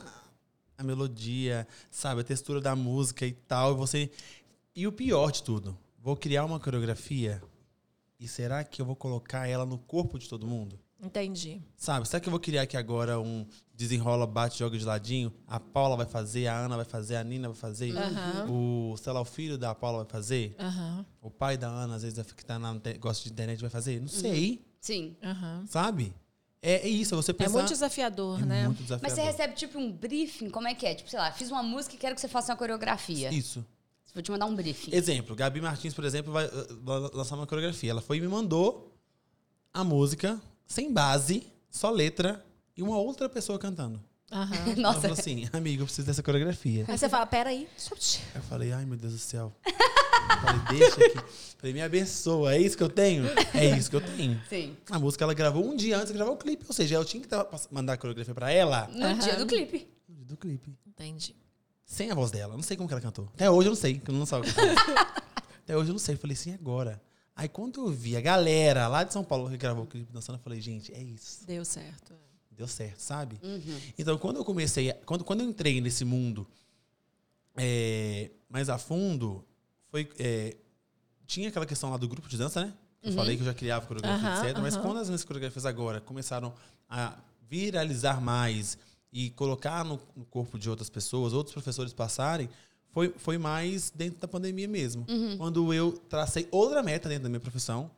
[0.76, 4.10] a melodia, sabe, a textura da música e tal, e você
[4.74, 7.40] e o pior de tudo, vou criar uma coreografia
[8.18, 10.76] e será que eu vou colocar ela no corpo de todo mundo?
[11.00, 11.62] Entendi.
[11.76, 13.46] Sabe, será que eu vou criar aqui agora um
[13.76, 15.32] desenrola, bate, joga de ladinho?
[15.46, 18.46] A Paula vai fazer, a Ana vai fazer, a Nina vai fazer, Aham.
[18.50, 21.04] o, sei lá, o filho da Paula vai fazer, Aham.
[21.20, 24.00] o pai da Ana, às vezes, que tá na, gosta de internet, vai fazer?
[24.00, 25.16] Não sei, Sim.
[25.22, 25.64] Aham.
[25.68, 26.14] sabe?
[26.62, 27.52] É, é isso, é você É pensar...
[27.52, 28.64] muito desafiador, É né?
[28.64, 29.16] muito Mas desafiador.
[29.16, 30.94] você recebe tipo um briefing, como é que é?
[30.94, 33.32] Tipo, sei lá, fiz uma música e quero que você faça uma coreografia.
[33.32, 33.64] Isso.
[34.14, 34.94] Vou te mandar um briefing.
[34.94, 37.90] Exemplo, Gabi Martins, por exemplo, vai vai lançar uma coreografia.
[37.90, 38.96] Ela foi e me mandou
[39.74, 42.42] a música, sem base, só letra,
[42.76, 44.02] e uma outra pessoa cantando.
[44.30, 44.54] Aham.
[44.66, 46.84] Ela Nossa, falou assim, amigo, eu preciso dessa coreografia.
[46.88, 47.68] Aí você fala, peraí.
[48.34, 49.52] Eu falei, ai meu Deus do céu.
[49.64, 49.72] Eu
[50.40, 51.30] falei, deixa aqui.
[51.58, 53.24] Falei, me abençoa, é isso que eu tenho?
[53.54, 54.40] É isso que eu tenho.
[54.48, 54.76] sim.
[54.90, 57.22] A música ela gravou um dia antes de gravar o clipe, ou seja, eu tinha
[57.22, 59.18] que dar- mandar a coreografia pra ela No Aham.
[59.18, 59.88] dia do clipe.
[60.08, 60.76] no dia do clipe.
[60.86, 61.36] Entendi.
[61.84, 62.54] Sem a voz dela.
[62.56, 63.28] Não sei como que ela cantou.
[63.34, 65.22] Até hoje eu não sei, que eu não sabia cantar.
[65.62, 66.16] Até hoje eu não sei.
[66.16, 67.00] Eu falei assim, agora.
[67.36, 70.36] Aí quando eu vi a galera lá de São Paulo que gravou o clipe dançando,
[70.38, 71.46] eu falei, gente, é isso.
[71.46, 72.12] Deu certo.
[72.56, 73.38] Deu certo, sabe?
[73.42, 73.80] Uhum.
[73.98, 76.46] Então, quando eu comecei, quando, quando eu entrei nesse mundo
[77.54, 79.44] é, mais a fundo,
[79.90, 80.56] foi, é,
[81.26, 82.74] tinha aquela questão lá do grupo de dança, né?
[83.02, 84.58] Eu falei que eu já criava coreografia, Aham, etc.
[84.60, 86.52] Mas quando as minhas coreografias agora começaram
[86.88, 87.16] a
[87.48, 88.76] viralizar mais
[89.12, 92.48] e colocar no, no corpo de outras pessoas, outros professores passarem,
[92.96, 95.04] foi, foi mais dentro da pandemia mesmo.
[95.36, 97.90] Quando eu tracei outra meta dentro da minha profissão,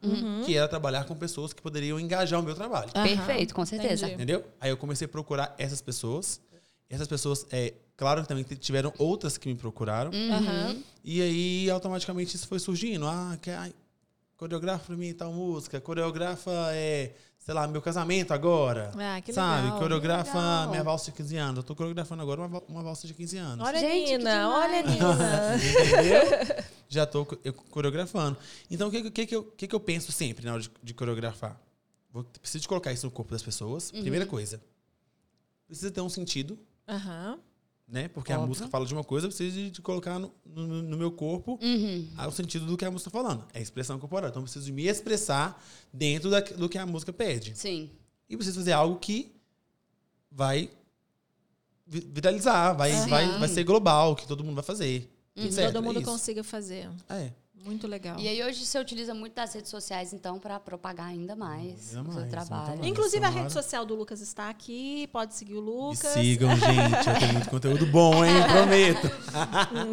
[0.44, 2.90] que era trabalhar com pessoas que poderiam engajar o meu trabalho.
[2.96, 4.06] Aham, Perfeito, com certeza.
[4.06, 4.14] entendi.
[4.14, 4.44] Entendeu?
[4.60, 6.40] Aí eu comecei a procurar essas pessoas.
[6.90, 10.10] Essas pessoas, é, claro que também tiveram outras que me procuraram.
[10.10, 10.82] Aham.
[11.04, 13.06] E aí, automaticamente, isso foi surgindo.
[13.06, 13.72] Ah, que, ai,
[14.38, 15.80] coreografa pra mim tal música.
[15.80, 18.92] Coreografa, é, sei lá, meu casamento agora.
[18.96, 19.64] Ah, que Sabe?
[19.64, 19.78] legal.
[19.78, 20.70] Coreografa legal.
[20.70, 21.56] minha valsa de 15 anos.
[21.58, 23.66] Eu tô coreografando agora uma, uma valsa de 15 anos.
[23.66, 24.82] Olha, Gente, Nina, olha.
[24.82, 25.56] Nina.
[25.56, 26.64] Entendeu?
[26.88, 28.38] Já tô eu coreografando.
[28.70, 30.94] Então, o que, que, que, eu, que, que eu penso sempre na hora de, de
[30.94, 31.60] coreografar?
[32.10, 33.90] Vou, preciso de colocar isso no corpo das pessoas.
[33.90, 34.62] Primeira coisa.
[35.66, 36.58] Precisa ter um sentido,
[36.88, 37.38] Aham.
[37.88, 38.08] Né?
[38.08, 38.48] Porque a Óbvio.
[38.48, 41.58] música fala de uma coisa, eu preciso de, de colocar no, no, no meu corpo
[41.62, 42.06] Uhum.
[42.26, 43.46] o sentido do que a música está falando.
[43.54, 44.28] É expressão corporal.
[44.30, 45.62] Então, eu preciso me expressar
[45.92, 47.56] dentro da, do que a música pede.
[47.56, 47.90] Sim.
[48.28, 49.32] E preciso fazer algo que
[50.30, 50.70] vai
[51.86, 53.08] vi- viralizar, vai, Sim.
[53.08, 55.10] vai, vai ser global, que todo mundo vai fazer.
[55.34, 55.72] Que etc.
[55.72, 56.90] todo mundo É consiga fazer.
[57.08, 57.32] É.
[57.64, 58.18] Muito legal.
[58.18, 62.08] E aí hoje você utiliza muito das redes sociais, então, para propagar ainda mais Ainda
[62.08, 62.62] o seu mais, trabalho.
[62.62, 62.88] exatamente.
[62.88, 65.06] Inclusive, a rede social do Lucas está aqui.
[65.12, 66.12] Pode seguir o Me Lucas.
[66.12, 67.08] sigam, gente.
[67.08, 68.32] Eu tenho muito conteúdo bom, hein?
[68.50, 69.10] Prometo.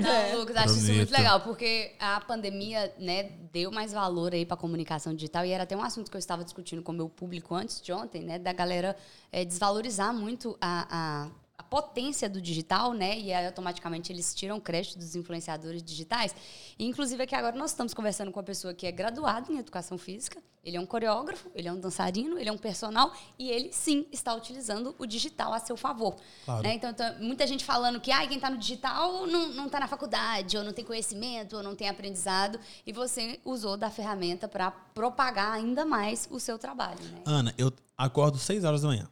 [0.01, 1.11] Não, Lucas, acho isso muito Prometo.
[1.17, 5.75] legal, porque a pandemia, né, deu mais valor aí para comunicação digital e era até
[5.75, 8.53] um assunto que eu estava discutindo com o meu público antes de ontem, né, da
[8.53, 8.95] galera
[9.31, 13.19] eh, desvalorizar muito a, a potência do digital, né?
[13.19, 16.35] E aí automaticamente eles tiram crédito dos influenciadores digitais.
[16.77, 19.97] E, inclusive aqui agora nós estamos conversando com uma pessoa que é graduada em educação
[19.97, 20.41] física.
[20.63, 24.07] Ele é um coreógrafo, ele é um dançarino, ele é um personal e ele sim
[24.11, 26.15] está utilizando o digital a seu favor.
[26.43, 26.63] Claro.
[26.63, 26.73] Né?
[26.73, 30.57] Então, então, muita gente falando que ah, quem está no digital não, está na faculdade,
[30.57, 32.59] ou não tem conhecimento, ou não tem aprendizado.
[32.83, 37.03] E você usou da ferramenta para propagar ainda mais o seu trabalho.
[37.03, 37.21] Né?
[37.25, 39.07] Ana, eu acordo 6 horas da manhã.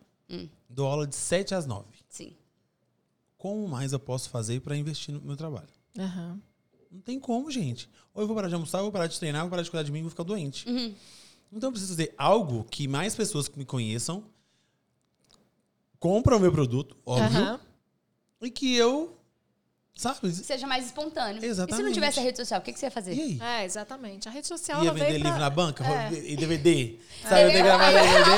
[0.67, 1.85] Dou aula de 7 às 9.
[3.43, 5.67] Como mais eu posso fazer para investir no meu trabalho?
[5.99, 6.39] Aham.
[6.89, 7.89] Não tem como, gente.
[8.13, 9.63] Ou eu vou parar de almoçar, ou eu vou parar de treinar, eu vou parar
[9.63, 10.65] de cuidar de mim e vou ficar doente.
[11.51, 14.23] Então eu preciso fazer algo que mais pessoas que me conheçam
[15.99, 17.59] compram o meu produto, óbvio, Aham.
[18.41, 19.13] e que eu,
[19.95, 20.31] sabe?
[20.31, 21.37] Seja mais espontâneo.
[21.37, 21.93] E se não Exatamente.
[21.93, 23.13] tivesse a rede social, o que, que você ia fazer?
[23.13, 23.39] E aí?
[23.41, 24.27] É, exatamente.
[24.27, 25.39] A rede social Ia ela vender veio livro pra...
[25.39, 25.83] na banca?
[25.85, 26.11] É.
[26.13, 26.95] E DVD?
[27.23, 28.31] Sabe, eu ter gravado DVD?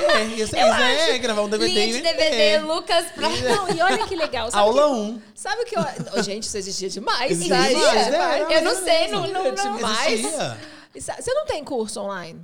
[0.00, 2.02] É, ia ser isso, é, gravar um DVD Linha de.
[2.02, 3.28] DVD, Lucas, pra...
[3.28, 4.50] Não, e olha que legal.
[4.50, 5.22] Sabe Aula que, 1.
[5.34, 5.82] Sabe o que eu...
[6.16, 7.30] Oh, gente, isso existia demais.
[7.30, 7.68] Existia sabe?
[7.74, 9.76] demais, É, é, Eu não sei, não, não, É não.
[9.76, 10.22] demais.
[10.94, 12.40] Você não tem curso online?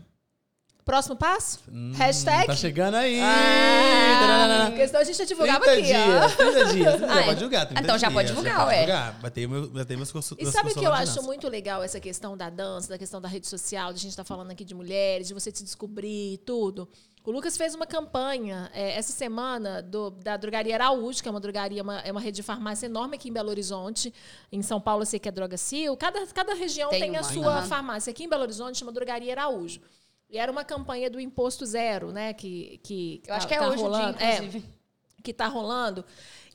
[0.87, 1.59] Próximo passo?
[1.97, 2.47] Hashtag?
[2.47, 3.19] Tá chegando aí.
[3.21, 6.37] Ah, porque senão a gente já divulgava 30 aqui, dias, ó.
[6.37, 7.01] 30 dias.
[7.01, 7.67] Não, Ah, pode divulgar.
[7.67, 8.81] 30 então já pode dias, divulgar, pode ué.
[8.87, 9.13] divulgar.
[9.21, 10.39] Batei, meu, batei meus cursos.
[10.41, 11.23] E sabe o que eu acho dança.
[11.23, 14.23] muito legal essa questão da dança, da questão da rede social, de a gente estar
[14.23, 16.89] falando aqui de mulheres, de você se descobrir e tudo.
[17.25, 21.41] O Lucas fez uma campanha é, essa semana do- da Drogaria Araújo, que é uma
[21.41, 24.15] drogaria, uma- é uma rede de farmácia enorme aqui em Belo Horizonte.
[24.53, 25.97] Em São Paulo eu sei que é Droga Sil.
[25.99, 27.25] Cada, cada região tem, Tem a uma.
[27.33, 27.67] sua Aham.
[27.67, 28.13] farmácia.
[28.13, 29.81] Aqui em Belo Horizonte chama Drogaria Araújo.
[30.29, 32.33] E era uma campanha do imposto zero, né?
[32.33, 34.19] Que, que Eu acho tá- que é tá hoje o dia, rolando.
[34.23, 34.65] É, inclusive.
[35.23, 36.05] que tá rolando.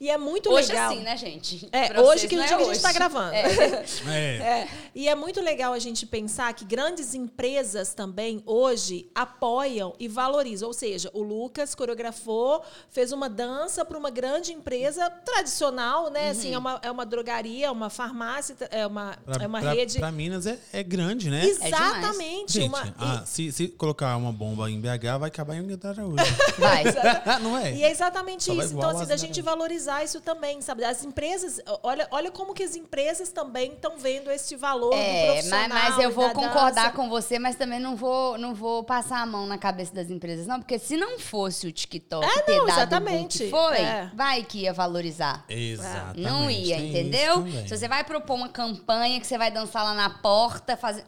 [0.01, 0.91] E é muito Hoje legal.
[0.91, 1.69] sim, né, gente?
[1.71, 2.81] É, Pra hoje que no não dia é que a gente hoje.
[2.81, 3.35] tá gravando.
[3.35, 3.85] É.
[4.07, 4.35] É.
[4.61, 10.07] É, e é muito legal a gente pensar que grandes empresas também hoje apoiam e
[10.07, 10.67] valorizam.
[10.69, 16.25] Ou seja, o Lucas coreografou, fez uma dança para uma grande empresa tradicional, né?
[16.25, 16.31] Uhum.
[16.31, 19.99] Assim, é uma, é uma drogaria, uma farmácia, é uma, Pra, é uma pra- rede.
[19.99, 21.45] pra Minas é, é grande, né?
[21.45, 22.53] Exatamente.
[22.53, 26.15] Gente, uma, ah, se, se colocar uma bomba em BH, vai acabar em Araújo.
[26.57, 26.83] Vai.
[27.41, 27.73] não é?
[27.73, 28.73] E é exatamente Só isso.
[28.75, 29.51] Então, assim, da gente da-
[29.91, 30.83] valorizar isso também, sabe?
[30.83, 35.25] As empresas, olha, olha como que as empresas também estão vendo esse valor do É,
[35.33, 35.69] profissional.
[35.69, 36.91] mas, mas eu vou da concordar dança.
[36.91, 40.47] com você, mas também não vou, não vou passar a mão na cabeça das empresas,
[40.47, 43.37] não, porque se não fosse o TikTok É, ter não, dado o exatamente.
[43.39, 44.11] que foi, É.
[44.13, 45.45] vai que ia valorizar.
[45.49, 46.21] Exatamente.
[46.21, 47.45] Não ia, tem entendeu?
[47.67, 51.03] Se você vai propor uma campanha que você vai dançar lá na porta, fazer.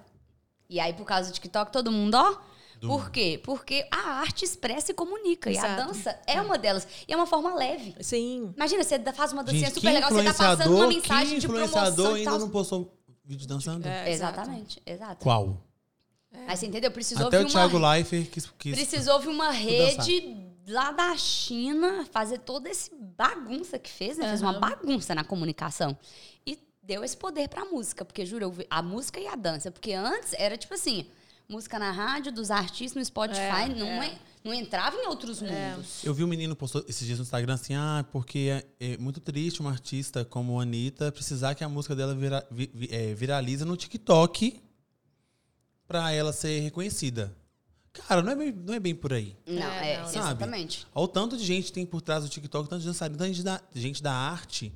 [0.70, 2.53] E aí, por causa do TikTok, todo mundo, ó.
[2.84, 3.40] Do- Por quê?
[3.42, 5.50] Porque a arte expressa e comunica.
[5.50, 5.88] E a Exato.
[5.88, 6.86] dança é uma delas.
[7.08, 7.96] E é uma forma leve.
[8.02, 8.54] Sim.
[8.58, 11.40] Imagina, você faz uma dancinha Gente, super legal, você tá passando uma influenciador, mensagem que
[11.40, 13.88] de influenciador promoção e ainda não postou vídeo dançando?
[13.88, 15.24] É, Exatamente, exato.
[15.24, 15.58] Qual?
[16.48, 16.92] Aí você entendeu?
[16.92, 17.92] Precisou Até o Thiago uma...
[17.94, 19.62] Leifert quis, quis Precisou vir uma dançar.
[19.62, 24.28] rede lá da China fazer toda esse bagunça que fez, né?
[24.28, 25.98] Fez uma bagunça na comunicação.
[26.46, 29.72] E deu esse poder pra música, porque juro, eu vi- a música e a dança.
[29.72, 31.06] Porque antes era tipo assim,
[31.50, 34.08] música na rádio, dos artistas no Spotify, É, não, é.
[34.08, 36.04] é- não entrava em outros mundos.
[36.04, 39.20] Eu vi um menino postou esses dias no Instagram assim, ah, porque é, é muito
[39.22, 43.14] triste uma artista como a Anitta precisar que a música dela vira, vi- vi- é,
[43.14, 44.62] viraliza no TikTok
[45.88, 47.36] pra ela ser reconhecida.
[48.08, 49.36] Cara, não é bem, não é bem por aí.
[49.46, 50.06] Não, É, é.
[50.06, 50.18] Sabe?
[50.18, 50.88] exatamente.
[50.96, 53.32] Olha o tanto de gente que tem por trás do TikTok, tanto de dançarino, tanto
[53.34, 54.74] de da- gente da arte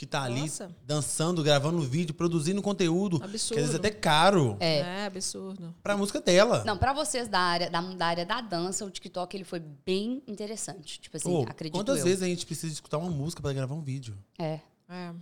[0.00, 0.74] que tá ali Nossa.
[0.86, 3.60] dançando, gravando vídeo, produzindo conteúdo, que às Absurdo.
[3.60, 4.78] vezes é até caro É.
[4.78, 5.74] É, absurdo.
[5.82, 6.64] pra música dela.
[6.64, 10.22] Não, pra vocês da área da, da área da dança, o TikTok ele foi bem
[10.26, 10.98] interessante.
[11.00, 12.04] Tipo assim, Pô, acredito quantas eu.
[12.06, 14.16] vezes a gente precisa escutar uma música pra gravar um vídeo?
[14.38, 15.12] É, É.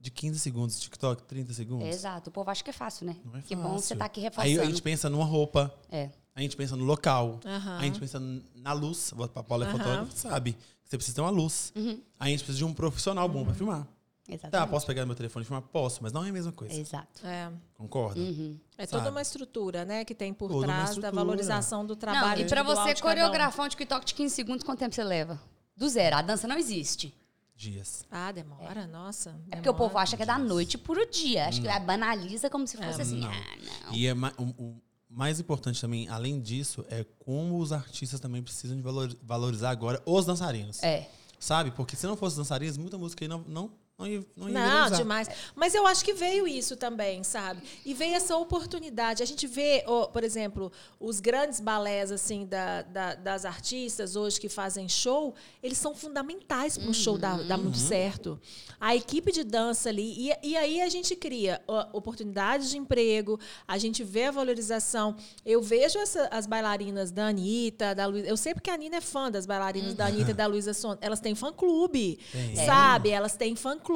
[0.00, 1.84] De 15 segundos, TikTok, 30 segundos?
[1.84, 2.30] é exato.
[2.30, 3.16] O povo acha que é fácil, né?
[3.24, 3.80] Não é que bom fácil.
[3.80, 4.60] você tá aqui Aí reforçando.
[4.60, 6.10] a gente pensa numa roupa, É.
[6.36, 7.76] a gente pensa no local, Aham.
[7.78, 8.20] a gente pensa
[8.54, 9.12] na luz.
[9.34, 9.78] A Paula é Aham.
[9.78, 10.56] fotógrafa, sabe?
[10.84, 11.72] Você precisa ter uma luz.
[11.74, 12.00] Uhum.
[12.20, 13.88] Aí a gente precisa de um profissional bom pra filmar.
[14.28, 14.70] Tá, Exatamente.
[14.70, 15.62] posso pegar meu telefone e filmar?
[15.62, 16.74] Posso, mas não é a mesma coisa.
[16.78, 17.26] Exato.
[17.26, 17.50] É.
[17.78, 18.20] Concorda?
[18.20, 18.58] Uhum.
[18.76, 19.14] É toda Sabe?
[19.14, 22.42] uma estrutura, né, que tem por Toda trás da valorização do Não, trabalho.
[22.42, 23.02] e pra individual você um.
[23.02, 25.40] coreografar um TikTok de 15 segundos, quanto tempo você leva?
[25.76, 26.16] Do zero.
[26.16, 27.14] A dança não existe.
[27.56, 28.04] Dias.
[28.10, 29.30] Ah, demora, nossa.
[29.50, 29.76] É porque o demora.
[29.78, 31.46] povo acha que é da noite pro dia.
[31.48, 33.18] Acho que banaliza como se fosse assim.
[33.18, 33.28] não.
[33.30, 33.56] Ah,
[33.86, 33.94] não.
[33.94, 38.42] E é ma- o, o mais importante também, além disso, é como os artistas também
[38.42, 40.82] precisam de valor- valorizar agora os dançarinos.
[40.84, 41.08] É.
[41.40, 41.70] Sabe?
[41.72, 44.90] Porque se não fosse dançarinos, muita música aí não, não, não ia, não ia Não,
[44.96, 45.28] demais.
[45.56, 47.60] Mas eu acho que veio isso também, sabe?
[47.84, 49.24] E veio essa oportunidade.
[49.24, 50.70] A gente vê, ó, por exemplo,
[51.00, 56.78] os grandes balés assim da, da- das artistas hoje que fazem show, eles são fundamentais
[56.78, 58.40] para um show dar, dar muito certo.
[58.80, 60.30] A equipe de dança ali.
[60.30, 61.60] E, e aí a gente cria
[61.92, 65.16] oportunidades de emprego, a gente vê a valorização.
[65.44, 68.28] Eu vejo essa- as bailarinas da Anitta, da Luísa.
[68.28, 70.98] Eu sei porque a Nina é fã das bailarinas da Anitta e da Luísa Sonza.
[71.00, 72.20] Elas têm fã-clube,
[72.64, 73.10] sabe?
[73.10, 73.87] Elas têm fã-clube.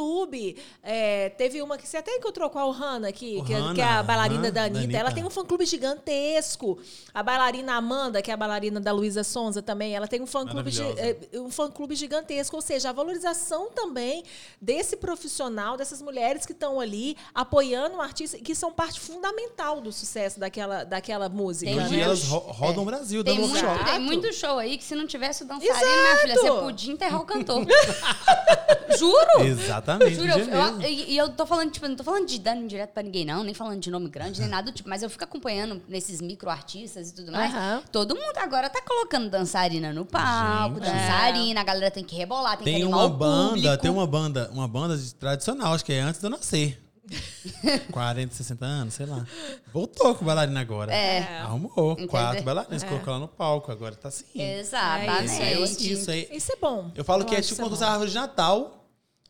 [0.82, 3.80] É, teve uma que você até encontrou com a Ohana aqui, que, é- Ohana, que
[3.80, 4.92] é a bailarina aham, da da Anitta.
[4.96, 5.14] Ela Anitta.
[5.14, 6.78] tem um fã-clube gigantesco.
[7.12, 10.70] A bailarina Amanda, que é a bailarina da Luísa Sonza também, ela tem um fã-clube
[10.98, 12.56] é, um fã-clube gigantesco.
[12.56, 14.22] Ou seja, a valorização também
[14.60, 19.92] desse profissional, dessas mulheres que estão ali apoiando o artista, que são parte fundamental do
[19.92, 21.70] sucesso daquela, daquela música.
[21.70, 22.02] E Tem hoje né?
[22.02, 23.90] elas ro- rodam o Brasil, Tem dando muito, workshop.
[23.90, 26.60] tem muito show aí que se não tivesse o dançarino, minha filha, você Exato.
[26.62, 27.66] podia enterrar o cantor.
[28.98, 29.42] Juro!
[29.46, 29.81] Exatamente.
[30.10, 33.02] Juro, eu, eu- e, eu tô falando, tipo, não tô falando de dano direto pra
[33.02, 35.82] ninguém, não, nem falando de nome grande, nem nada do tipo, mas eu fico acompanhando
[35.88, 37.52] nesses micro-artistas e tudo mais.
[37.90, 40.84] Todo mundo agora tá colocando dançarina no palco, Gente.
[40.92, 43.78] dançarina, a galera tem que rebolar, tem, que Tem animar uma banda, público.
[43.78, 46.78] tem uma banda, uma banda tradicional, acho que é antes de eu nascer.
[47.90, 49.26] 40, 60 anos, sei lá.
[49.72, 50.92] Voltou com bailarina agora.
[50.94, 51.38] É.
[51.40, 51.92] Arrumou.
[51.92, 52.08] Entendeu?
[52.08, 54.24] Quatro bailarinas, colocou lá no palco, agora tá assim.
[54.34, 55.42] Exatamente.
[55.42, 56.28] É Isso, isso aí.
[56.30, 56.90] Isso é bom.
[56.94, 58.81] Eu falo que é tipo isso fosse a árvore de Natal.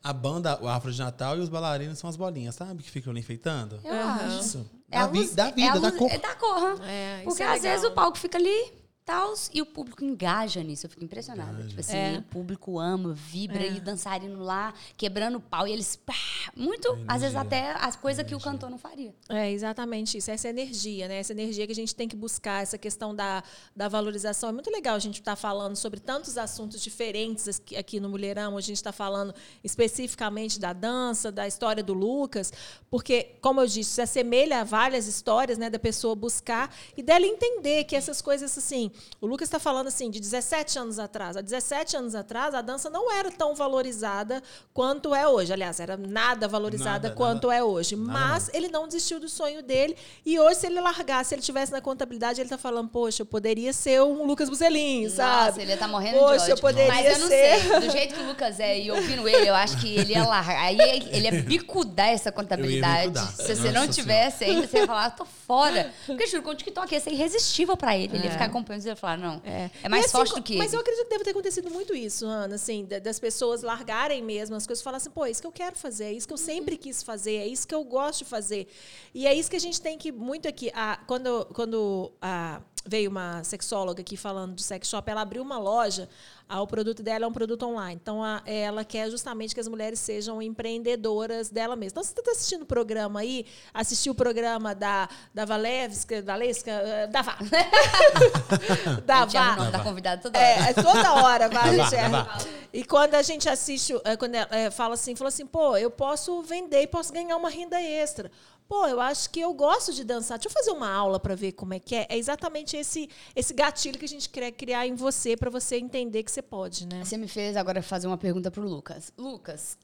[0.04, 2.82] A banda, o árvore de Natal e os bailarinos são as bolinhas, sabe?
[2.82, 3.78] Que ficam ali enfeitando.
[3.84, 4.38] Eu acho.
[4.40, 4.70] Isso.
[4.90, 6.10] É da, a vi- luz- da é vida, a da luz- cor.
[6.10, 6.80] É da cor.
[6.84, 8.72] É, isso Porque é às vezes o palco fica ali,
[9.04, 10.86] tal, e o público engaja nisso.
[10.86, 11.62] Eu fico impressionada.
[11.64, 12.18] Tipo assim, É.
[12.18, 13.72] o público ama, vibra, É.
[13.72, 15.96] e o dançarino lá, quebrando o pau, e eles.
[15.96, 16.14] Pá,
[16.56, 19.14] muito, às vezes até as coisas que o cantor não faria.
[19.28, 21.16] É exatamente isso, essa energia, né?
[21.18, 23.42] Essa energia que a gente tem que buscar, essa questão da,
[23.74, 24.48] da valorização.
[24.48, 28.56] É muito legal a gente estar falando sobre tantos assuntos diferentes aqui, aqui no Mulherão.
[28.56, 32.52] A gente está falando especificamente da dança, da história do Lucas,
[32.90, 35.68] porque, como eu disse, se assemelha a várias histórias, né?
[35.68, 38.90] Da pessoa buscar e dela entender que essas coisas, assim.
[39.20, 41.36] O Lucas está falando assim, de 17 anos atrás.
[41.36, 44.42] Há 17 anos atrás, a dança não era tão valorizada
[44.74, 45.52] quanto é hoje.
[45.52, 47.58] Aliás, era nada valorizada Nada, quanto nada.
[47.58, 47.94] é hoje.
[47.96, 49.96] Nada Mas ele não desistiu do sonho dele.
[50.26, 53.26] E hoje, se ele largasse, se ele tivesse na contabilidade, ele tá falando, poxa, eu
[53.26, 55.46] poderia ser um Lucas Buzelin, sabe?
[55.46, 56.52] Nossa, ele ia estar morrendo Poxa, de ódio.
[56.54, 57.60] eu poderia Mas eu não ser.
[57.60, 57.80] sei.
[57.80, 60.58] Do jeito que o Lucas é e ouvindo ele, eu acho que ele ia largar.
[60.64, 60.78] Aí
[61.12, 63.08] ele ia bicudar essa contabilidade.
[63.08, 63.32] bicudar.
[63.32, 65.92] Se você não Nossa tivesse ainda, você ia falar, ah, tô fora.
[66.06, 68.16] Porque juro, com o TikTok ia ser irresistível pra ele.
[68.16, 69.40] Ele ia ficar acompanhando ia falar, não.
[69.44, 70.76] É, mais E assim, forte do que Mas ele.
[70.76, 74.56] eu acredito que deve ter acontecido muito isso, Ana, assim, da- das pessoas largarem mesmo
[74.56, 76.32] as coisas e falar assim, pô, é isso que eu quero fazer, é isso que
[76.34, 78.66] eu sempre quis fazer, é isso que eu gosto de fazer.
[79.14, 80.70] E é isso que a gente tem que muito aqui.
[80.74, 85.58] ah, quando quando ah, veio uma sexóloga aqui falando de sex shop, ela abriu uma
[85.58, 86.08] loja.
[86.48, 87.98] ah, o produto dela é um produto online.
[88.02, 91.92] Então, a- ela quer justamente que as mulheres sejam empreendedoras dela mesma.
[91.92, 97.06] Então, você está assistindo o programa aí, assistiu o programa da, da Valevska, Valesca, eh,
[97.06, 97.38] da Vá.
[99.06, 99.52] da A gente erra Vá.
[99.52, 100.46] o nome da convidada toda hora.
[100.48, 102.52] É, é toda hora, vai, é.
[102.72, 105.90] E quando a gente assiste, é, quando ela é, fala assim, fala assim, pô, eu
[105.90, 108.30] posso vender e posso ganhar uma renda extra.
[108.72, 110.38] Pô, eu acho que eu gosto de dançar.
[110.38, 112.06] Deixa eu fazer uma aula para ver como é que é.
[112.08, 113.06] É exatamente esse
[113.36, 116.86] esse gatilho que a gente quer criar em você para você entender que você pode,
[116.86, 117.04] né?
[117.04, 119.12] Você me fez agora fazer uma pergunta pro Lucas.
[119.18, 119.76] Lucas,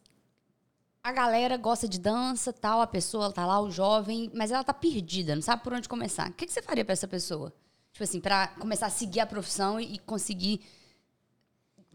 [1.03, 4.72] a galera gosta de dança, tal, a pessoa tá lá, o jovem, mas ela tá
[4.72, 6.30] perdida, não sabe por onde começar.
[6.30, 7.53] O que, que você faria pra essa pessoa?
[7.93, 10.62] Tipo assim, pra começar a seguir a profissão e, e conseguir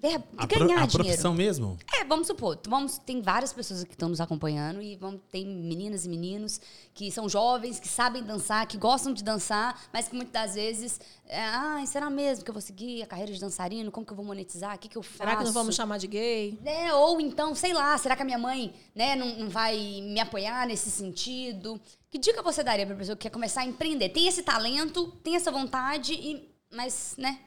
[0.09, 0.91] ver- A, pro- ganhar a dinheiro.
[0.91, 1.77] profissão mesmo?
[1.99, 6.05] É, vamos supor, vamos, tem várias pessoas que estão nos acompanhando e vamos, tem meninas
[6.05, 6.59] e meninos
[6.93, 10.99] que são jovens, que sabem dançar, que gostam de dançar, mas que muitas das vezes,
[11.27, 13.91] é, ah, será mesmo que eu vou seguir a carreira de dançarino?
[13.91, 14.75] Como que eu vou monetizar?
[14.75, 15.17] O que, que eu faço?
[15.17, 16.59] Será que não vamos chamar de gay?
[16.61, 16.93] né?
[16.93, 20.67] Ou então, sei lá, será que a minha mãe né, não, não vai me apoiar
[20.67, 21.79] nesse sentido?
[22.11, 24.09] Que dica você daria pra pessoa que quer começar a empreender?
[24.09, 27.39] Tem esse talento, tem essa vontade, e, mas, né?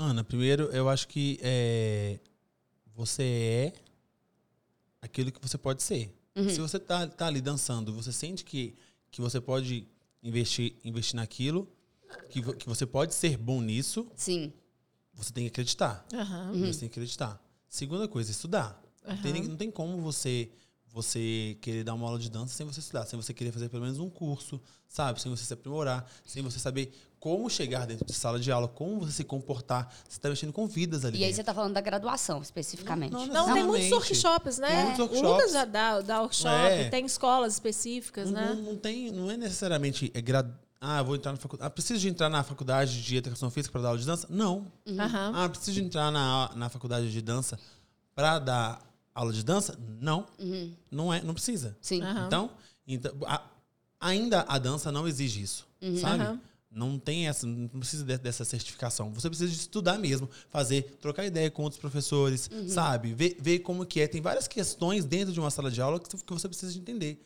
[0.00, 2.20] Ana, primeiro, eu acho que é,
[2.94, 3.72] você é
[5.02, 6.14] aquilo que você pode ser.
[6.36, 6.48] Uhum.
[6.48, 8.76] Se você tá, tá ali dançando, você sente que,
[9.10, 9.88] que você pode
[10.22, 11.68] investir, investir naquilo,
[12.30, 14.52] que, vo- que você pode ser bom nisso, Sim.
[15.12, 16.06] você tem que acreditar.
[16.14, 16.52] Aham.
[16.52, 17.42] Você tem que acreditar.
[17.68, 18.80] Segunda coisa, estudar.
[19.04, 20.48] Não, tem, não tem como você
[21.02, 23.82] você querer dar uma aula de dança sem você estudar, sem você querer fazer pelo
[23.82, 25.20] menos um curso, sabe?
[25.20, 29.00] Sem você se aprimorar, sem você saber como chegar dentro de sala de aula, como
[29.00, 29.92] você se comportar.
[30.08, 31.18] Você está mexendo com vidas ali.
[31.18, 31.46] E aí você dentro.
[31.46, 33.12] tá falando da graduação, especificamente.
[33.12, 34.84] Não, Não, tem muitos workshops, né?
[34.84, 35.30] Muitos O workshops.
[35.30, 36.88] Lucas já dá, dá workshop, É.
[36.88, 38.54] tem escolas específicas, não, né?
[38.54, 40.48] não, não tem, não é necessariamente é grad...
[40.80, 41.66] Ah, vou entrar na faculdade.
[41.66, 44.28] Ah, preciso de entrar na faculdade de educação física para dar aula de dança?
[44.30, 44.64] Não.
[44.88, 45.32] Aham.
[45.34, 47.58] Ah, preciso de entrar na, na faculdade de dança
[48.14, 48.80] para dar
[49.20, 49.78] aula de dança?
[50.00, 50.26] Não.
[50.90, 51.76] Não é, não precisa.
[51.80, 52.02] Sim.
[52.02, 52.26] Aham.
[52.26, 52.50] Então,
[52.86, 53.44] então a-
[54.00, 55.66] ainda a dança não exige isso,
[56.00, 56.22] sabe?
[56.24, 56.40] Aham.
[56.70, 59.10] Não tem essa, não precisa de- dessa certificação.
[59.14, 63.14] Você precisa de estudar mesmo, fazer, trocar ideia com outros professores, sabe?
[63.14, 64.06] Ver, ver como que é.
[64.06, 67.24] Tem várias questões dentro de uma sala de aula que você precisa de entender.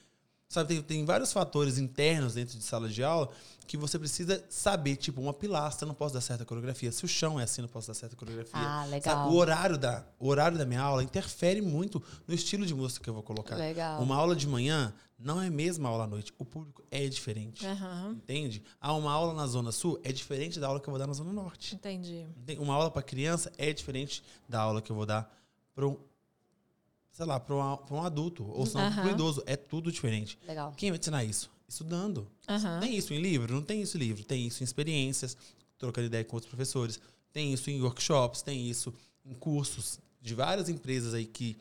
[0.53, 3.31] Sabe, tem, tem vários fatores internos dentro de sala de aula
[3.67, 4.97] que você precisa saber.
[4.97, 6.93] Tipo, uma pilastra, não posso dar certa coreografia.
[6.93, 8.53] Se o chão é assim, não posso dar certa coreografia.
[8.61, 9.31] Ah, Sabe, legal.
[9.31, 13.09] O horário, da, o horário da minha aula interfere muito no estilo de música que
[13.09, 13.57] eu vou colocar.
[13.57, 14.03] Legal.
[14.03, 16.35] Uma aula de manhã não é a mesma aula à noite.
[16.39, 17.67] O público é diferente.
[17.67, 18.11] Aham.
[18.11, 18.63] Entende?
[18.79, 21.15] Ah, uma aula na Zona Sul é diferente da aula que eu vou dar na
[21.15, 21.75] Zona Norte.
[21.75, 22.27] Entendi.
[22.59, 25.35] Uma aula para criança é diferente da aula que eu vou dar
[25.75, 25.97] para um,
[27.13, 28.45] sei lá, para um, um adulto.
[28.45, 29.43] Ou se não, para um idoso.
[29.47, 30.39] É tudo diferente.
[30.47, 30.73] Legal.
[30.77, 31.51] Quem vai ensinar isso?
[31.69, 32.27] Estudando.
[32.49, 32.81] Aham.
[32.81, 33.55] Tem isso em livro?
[33.55, 34.25] Não tem isso em livro.
[34.25, 35.37] Tem isso em experiências,
[35.79, 36.99] trocando ideia com outros professores.
[37.33, 38.93] Tem isso em workshops, tem isso
[39.25, 41.57] em cursos de várias empresas aí que,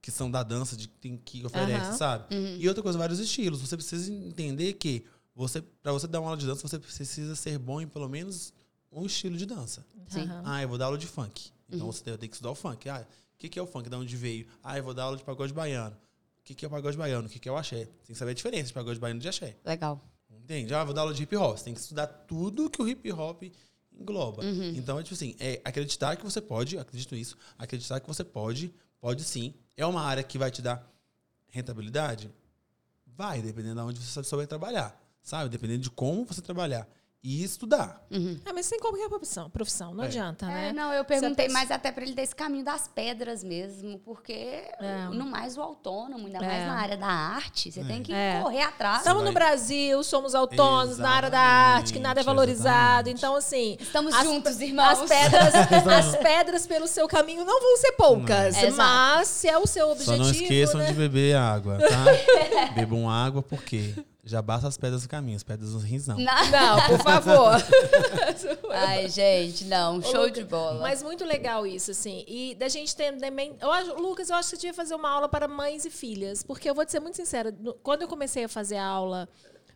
[0.00, 0.88] que são da dança, de,
[1.24, 2.26] que oferecem, sabe?
[2.58, 3.60] E outra coisa, vários estilos.
[3.60, 5.04] Você precisa entender que
[5.34, 8.52] você, para você dar uma aula de dança, você precisa ser bom em pelo menos
[8.90, 9.84] um estilo de dança.
[10.08, 10.28] Sim.
[10.44, 11.50] Ah, eu vou dar aula de funk.
[11.68, 12.88] Então você tem, tem que estudar o funk.
[12.88, 13.04] Ah,
[13.36, 13.88] o que, que é o funk?
[13.90, 14.46] De onde veio?
[14.64, 15.94] Ah, eu vou dar aula de pagode baiano.
[16.40, 17.26] O que, que é o pagode baiano?
[17.26, 17.84] O que, que é o axé?
[17.84, 19.56] Tem que saber a diferença de pagode baiano e de axé.
[19.62, 20.02] Legal.
[20.30, 20.72] Entende?
[20.74, 21.58] Ah, vou dar aula de hip hop.
[21.58, 23.42] Você tem que estudar tudo que o hip hop
[23.92, 24.42] engloba.
[24.44, 28.72] Então, é tipo assim, é acreditar que você pode, acredito nisso, acreditar que você pode,
[29.00, 29.54] pode sim.
[29.76, 30.90] É uma área que vai te dar
[31.48, 32.30] rentabilidade?
[33.06, 34.98] Vai, dependendo de onde você souber trabalhar.
[35.22, 35.50] Sabe?
[35.50, 36.88] Dependendo de como você trabalhar.
[37.28, 38.06] E estudar.
[38.44, 39.92] Ah, mas sem qualquer profissão, profissão.
[39.92, 40.06] Não É.
[40.06, 40.68] adianta, né?
[40.68, 44.62] É, não, eu perguntei mais até pra ele desse caminho das pedras mesmo, porque
[45.12, 46.66] no mais o autônomo, ainda mais É.
[46.66, 48.38] na área da arte, você tem que É.
[48.40, 48.98] correr atrás.
[48.98, 53.08] Estamos vai- no Brasil, somos autônomos na área da arte, que nada é Exatamente, valorizado.
[53.08, 53.18] exatamente.
[53.18, 53.76] Então, assim.
[53.80, 55.00] Estamos as- juntos, irmãos.
[55.00, 55.54] As pedras,
[56.14, 58.54] as pedras pelo seu caminho não vão ser poucas.
[58.76, 60.16] Mas se é o seu objetivo.
[60.16, 60.86] Só não esqueçam né?
[60.86, 62.04] de beber água, tá?
[62.76, 63.94] Bebam água porque
[64.28, 66.18] já basta as pedras do caminho, as pedras dos rins não.
[66.18, 67.52] Na- Não, por favor.
[68.74, 70.80] Ai, gente, não, Ô, show Lucas, de bola.
[70.80, 72.24] Mas muito legal isso, assim.
[72.26, 73.56] E da gente ter também.
[73.60, 76.42] Eu acho, Lucas, eu acho que você devia fazer uma aula para mães e filhas.
[76.42, 79.28] Porque eu vou te ser muito sincera, quando eu comecei a fazer a aula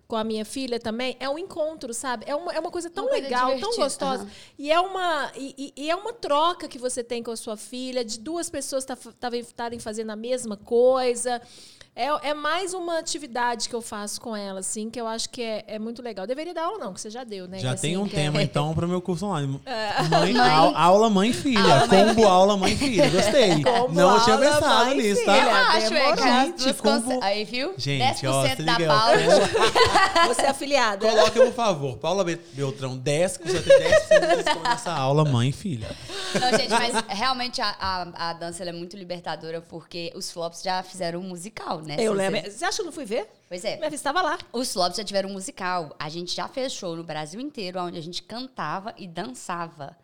[0.08, 2.24] com a minha filha também, é um encontro, sabe?
[2.26, 4.22] É uma, é uma coisa tão Uma coisa legal, tão divertida, gostosa.
[4.24, 4.30] aham.
[4.58, 5.30] E é uma.
[5.36, 8.84] E, e- é uma troca que você tem com a sua filha, de duas pessoas
[8.84, 8.96] tá
[9.36, 11.40] estarem fazendo a mesma coisa.
[11.94, 15.42] É, é mais uma atividade que eu faço com ela, assim, que eu acho que
[15.42, 16.26] é, é muito legal.
[16.26, 17.58] Deveria dar aula, não, que você já deu, né?
[17.58, 19.60] Já Assim, tem um é- tema, então, para o meu curso online.
[19.66, 20.02] É.
[20.04, 21.60] Mãe- Mãe- au- aula mãe e filha.
[21.88, 23.10] combo aula mãe e filha.
[23.10, 23.60] Gostei.
[23.64, 25.32] Combo Não eu tinha aula, pensado mãe nisso, filha.
[25.32, 25.68] eu tá?
[25.72, 26.22] acho, é, que
[26.62, 27.74] Gente, conce- Aí, viu?
[27.76, 29.16] Gente, ó, 10% se da Paula.
[30.34, 31.08] Você é afiliada.
[31.08, 35.24] Coloque, por favor, Paula Be- Beltrão, 10, que você ter 10% de desconto nessa aula
[35.24, 35.88] mãe e filha.
[36.34, 40.62] Não, gente, mas realmente a, a, a dança ela é muito libertadora, porque os flops
[40.62, 41.96] já fizeram um musical, né?
[41.98, 42.40] Eu lembro.
[42.40, 43.28] você- Você acha que eu não fui ver?
[43.48, 43.76] Pois é.
[43.76, 44.38] Minha vista estava lá.
[44.52, 45.94] Os flops já tiveram um musical.
[45.98, 49.96] A gente já fez show no Brasil inteiro, onde a gente cantava e dançava.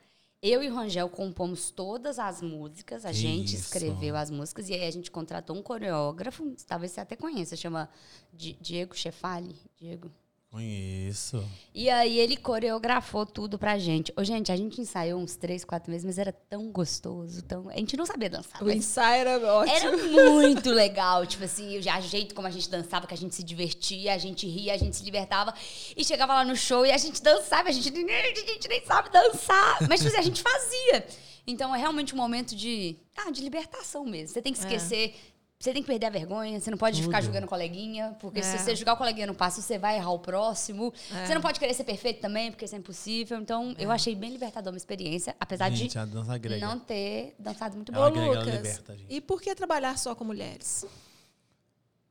[0.43, 3.65] Eu e o Rangel compomos todas as músicas, a Que gente isso.
[3.65, 7.89] escreveu as músicas e aí a gente contratou um coreógrafo, talvez você até conheça, chama
[8.33, 9.57] Di- Diego Chefali.
[9.77, 10.11] Diego.
[10.51, 11.45] Conheço.
[11.75, 14.13] E aí ele coreografou tudo pra gente.
[14.17, 17.69] Ô, gente, a gente ensaiou uns três, quatro meses, mas era tão gostoso, tão...
[17.69, 19.77] A gente não sabia dançar, O ensaio era ótimo.
[19.77, 23.35] era muito legal, tipo assim, já o jeito como a gente dançava, que a gente
[23.35, 25.53] se divertia, a gente ria, a gente se libertava.
[25.97, 29.11] E chegava lá no show e a gente dançava, a gente, a gente nem sabe
[29.11, 29.79] dançar.
[29.89, 31.07] Mas, tipo assim, a gente fazia.
[31.47, 34.29] Então é realmente um momento de, ah, de libertação mesmo.
[34.29, 35.15] Você tem que esquecer.
[35.59, 37.25] Você tem que perder a vergonha, você não pode ficar Tudo.
[37.27, 38.43] julgando coleguinha, porque É.
[38.43, 40.93] se você jogar o coleguinha no passo, você vai errar o próximo.
[41.27, 43.39] Você não pode querer ser perfeito também, porque isso é impossível.
[43.41, 48.11] Então, eu achei bem libertador uma experiência, apesar Gente, de não ter dançado muito Ela
[48.11, 48.29] bem.
[48.29, 50.85] Lucas, liberta, e por que trabalhar só com mulheres?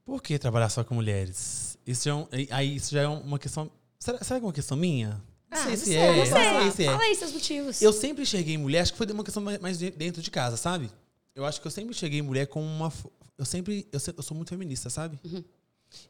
[0.03, 1.77] Por que trabalhar só com mulheres?
[1.85, 3.69] Isso já é, um- aí, isso já é uma questão...
[3.99, 5.21] Será, será que é uma questão minha?
[5.49, 6.07] Não Ah, sei não se sei, é.
[6.11, 6.33] não não sei.
[6.61, 6.91] sei se é.
[6.91, 7.81] Fala aí seus motivos.
[7.81, 10.57] Eu sempre enxerguei mulher, acho que foi uma questão mais, mais de- dentro de casa,
[10.57, 10.89] sabe?
[11.35, 12.91] Eu acho que eu sempre enxerguei mulher como uma.
[13.37, 13.87] Eu sempre.
[13.91, 15.19] Eu, eu sou muito feminista, sabe?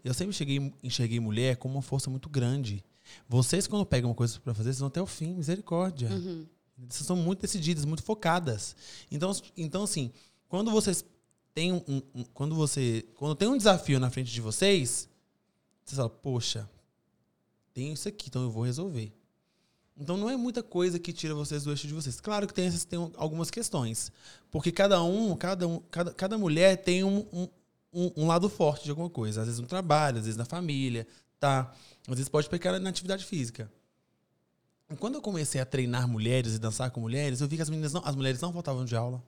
[0.04, 2.84] Eu sempre enxerguei, enxerguei mulher como uma força muito grande.
[3.28, 6.10] Vocês, quando pegam uma coisa pra fazer, vocês vão até o fim, misericórdia.
[6.90, 8.76] Vocês são muito decididas, muito focadas.
[9.12, 10.12] Então, então assim,
[10.48, 11.06] quando vocês
[11.54, 13.06] têm um, um- um- Quando você.
[13.16, 15.08] Quando tem um desafio na frente de vocês,
[15.84, 16.70] vocês falam, poxa,
[17.74, 19.12] tem isso aqui, então eu vou resolver.
[19.98, 22.20] Então não é muita coisa que tira vocês do eixo de vocês.
[22.20, 24.12] Claro que tem, essas, tem algumas questões.
[24.52, 27.26] Porque cada um, cada, um, cada, cada mulher tem um,
[27.94, 29.42] um, um- lado forte de alguma coisa.
[29.42, 31.08] Às vezes no trabalho, às vezes na família,
[31.40, 31.74] tá?
[32.08, 33.72] Às vezes pode pecar na atividade física.
[35.00, 37.94] Quando eu comecei a treinar mulheres e dançar com mulheres, eu vi que as meninas
[37.94, 39.24] não, as mulheres não faltavam de aula.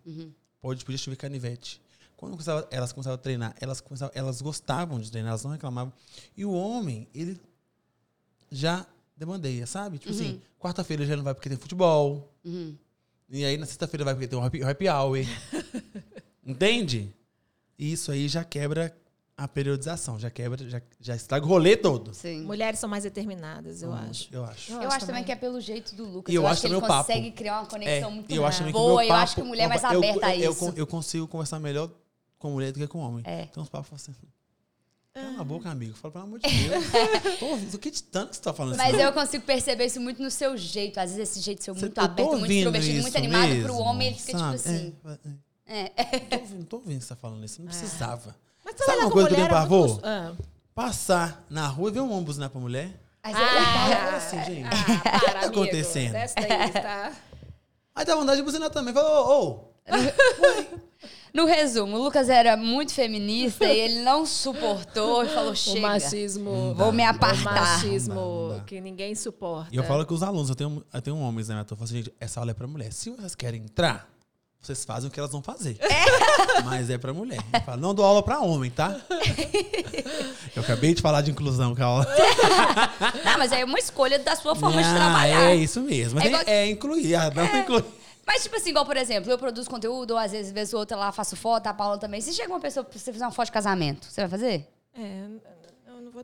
[0.62, 1.82] Pode, podia chover canivete.
[2.18, 5.94] Quando começava- elas começavam a treinar, elas, começavam, elas gostavam de treinar, elas não reclamavam.
[6.36, 7.40] E o homem, ele
[8.52, 8.86] já
[9.18, 9.98] demandeia, sabe?
[9.98, 12.34] Tipo assim, quarta-feira já não vai porque tem futebol.
[12.46, 12.76] Uhum.
[13.30, 15.18] E aí na sexta-feira vai porque tem um happy, happy hour.
[16.46, 17.14] Entende?
[17.78, 18.96] E isso aí já quebra
[19.36, 22.12] a periodização, já quebra, já, já estraga o rolê todo.
[22.14, 22.42] Sim.
[22.42, 24.30] Mulheres são mais determinadas, eu acho.
[24.32, 24.72] Eu acho.
[24.72, 26.34] Eu acho também que é pelo jeito do Lucas.
[26.34, 27.08] E eu eu acho acho que ele também o papo.
[27.08, 28.94] consegue criar uma conexão muito e eu acho também que o boa.
[28.96, 30.66] meu eu papo, acho que mulher é mais eu- aberta a eu, isso.
[30.70, 31.92] Eu, eu consigo conversar melhor
[32.40, 33.24] com mulher do que com homem.
[33.28, 33.44] É.
[33.44, 34.14] Então os papos assim.
[35.22, 35.94] Cala a boca, amigo.
[35.96, 36.86] Fala, pelo amor de Deus.
[37.40, 37.74] tô ouvindo.
[37.74, 39.04] O que de tanto que você tá falando Mas assim?
[39.04, 41.00] eu consigo perceber isso muito no seu jeito.
[41.00, 44.08] Às vezes esse jeito seu muito eu aberto, muito extrovertido, muito animado mesmo, pro homem,
[44.10, 44.58] ele fica sabe?
[44.58, 44.96] tipo assim.
[45.66, 45.92] É, É.
[45.98, 46.20] é.
[46.20, 47.62] Tô ouvindo, tô ouvindo você tá falando isso.
[47.62, 48.36] Não precisava.
[48.64, 49.88] Mas Sabe uma coisa que eu tenho é muito pavor?
[49.88, 50.02] gostoso.
[50.06, 50.34] Ah.
[50.76, 52.92] Passar na rua e ver um homem buzinar pra mulher.
[53.24, 54.68] Mas Eu é- falo assim, gente.
[54.68, 55.46] Ah, para, amigo.
[55.62, 56.14] acontecendo?
[56.14, 57.12] Daí, tá?
[57.96, 58.94] Aí dá vontade de buzinar também.
[58.94, 59.68] Fala, ô, ô.
[61.34, 65.82] No resumo, o Lucas era muito feminista e ele não suportou e falou: O chega.
[65.82, 66.74] machismo.
[66.76, 67.54] Vou me O apartar.
[67.54, 68.64] machismo Não dá, não dá.
[68.66, 69.70] que ninguém suporta.
[69.72, 71.88] E eu falo com os alunos, eu tenho, eu tenho homens na minha turma, eu
[71.88, 72.92] falo assim, gente, essa aula é pra mulher.
[72.92, 74.10] Se vocês querem entrar,
[74.60, 75.78] vocês fazem o que elas vão fazer.
[76.66, 77.40] Mas é pra mulher.
[77.54, 79.00] Eu falo, não dou aula pra homem, tá?
[80.56, 82.08] Eu acabei de falar de inclusão com a aula.
[83.24, 85.52] Não, mas é uma escolha da sua forma de trabalhar.
[85.52, 86.20] É isso mesmo.
[86.20, 87.86] É é, igual- é incluir, ah, não incluir.
[88.28, 90.98] Mas, tipo assim, igual, por exemplo, eu produzo conteúdo, ou às vezes, vez ou outra
[90.98, 92.20] lá, faço foto, a Paula também.
[92.20, 94.68] Se chega uma pessoa pra você fazer uma foto de casamento, você vai fazer?
[94.94, 95.57] É,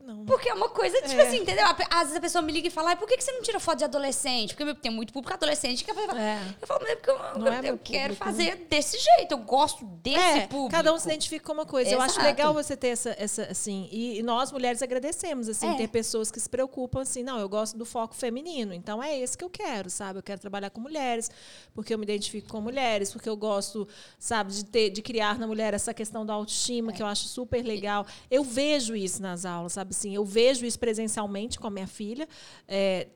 [0.14, 0.24] não.
[0.24, 1.26] Porque é uma coisa, tipo É.
[1.26, 1.64] assim, entendeu?
[1.90, 3.78] Às vezes a pessoa me liga e fala, "Ai, por que você não tira foto
[3.78, 4.54] de adolescente?
[4.54, 6.16] Porque tem muito público adolescente que fazer.
[6.16, 6.54] É.
[6.60, 9.84] Eu falo, é porque eu, eu- é eu quero público, fazer desse jeito, eu gosto
[10.02, 10.70] desse É, público.
[10.70, 11.90] cada um se identifica com uma coisa.
[11.90, 12.26] Eu acho Exato.
[12.26, 15.76] legal você ter essa, essa assim, e, e nós mulheres agradecemos, assim, É.
[15.76, 19.36] ter pessoas que se preocupam, assim, não, eu gosto do foco feminino, então é esse
[19.36, 20.18] que eu quero, sabe?
[20.18, 21.30] Eu quero trabalhar com mulheres,
[21.74, 23.86] porque eu me identifico com mulheres, porque eu gosto,
[24.18, 27.62] sabe, de ter, de criar na mulher essa questão da autoestima, que eu acho super
[27.64, 28.06] legal.
[28.30, 32.28] Eu vejo isso nas aulas, sabe, assim, eu vejo isso presencialmente com a minha filha,
[32.68, 33.08] é,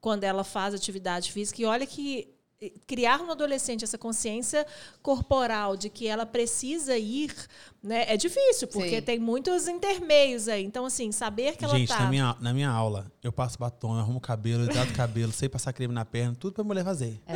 [0.00, 2.28] quando ela faz atividade física, e olha que
[2.86, 4.66] criar no adolescente essa consciência
[5.02, 7.34] corporal de que ela precisa ir,
[7.82, 9.02] né, é difícil, porque Sim.
[9.02, 10.62] tem muitos intermeios aí.
[10.62, 12.00] Então, assim, saber que ela Gente, tá.
[12.00, 14.96] na, minha, na minha aula, eu passo batom, eu arrumo o cabelo, eu hidrato o
[14.96, 17.20] cabelo, sei passar creme na perna, tudo pra mulher fazer.
[17.26, 17.34] É.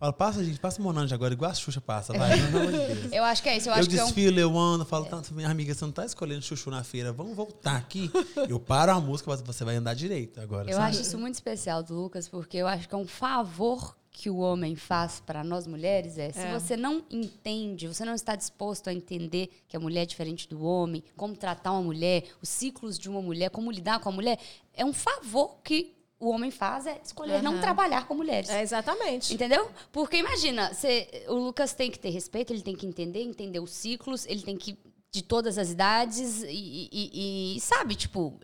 [0.00, 3.12] Falo, passa, gente, passa Monange agora, igual a Xuxa passa, vai, de.
[3.14, 3.68] Eu acho que é isso.
[3.68, 5.92] Eu, Eu, acho que é um desfilo, eu ando, falo, tanto, minha amiga, você não
[5.92, 8.10] tá escolhendo chuchu na feira, vamos voltar aqui.
[8.48, 10.88] Eu paro a música, mas você vai andar direito agora, Eu sabe?
[10.92, 14.38] acho isso muito especial do Lucas, porque eu acho que é um favor que o
[14.38, 16.58] homem faz para nós mulheres é, se É.
[16.58, 20.62] você não entende, você não está disposto a entender que a mulher é diferente do
[20.64, 24.38] homem, como tratar uma mulher, os ciclos de uma mulher, como lidar com a mulher,
[24.74, 27.60] é um favor que o homem faz é escolher não Aham.
[27.62, 28.48] trabalhar com mulheres.
[28.50, 29.32] É, exatamente.
[29.34, 29.70] Entendeu?
[29.90, 33.70] Porque imagina, você- o Lucas tem que ter respeito, ele tem que entender, entender os
[33.72, 34.78] ciclos, ele tem que
[35.10, 38.38] de todas as idades e, e- e- sabe, tipo,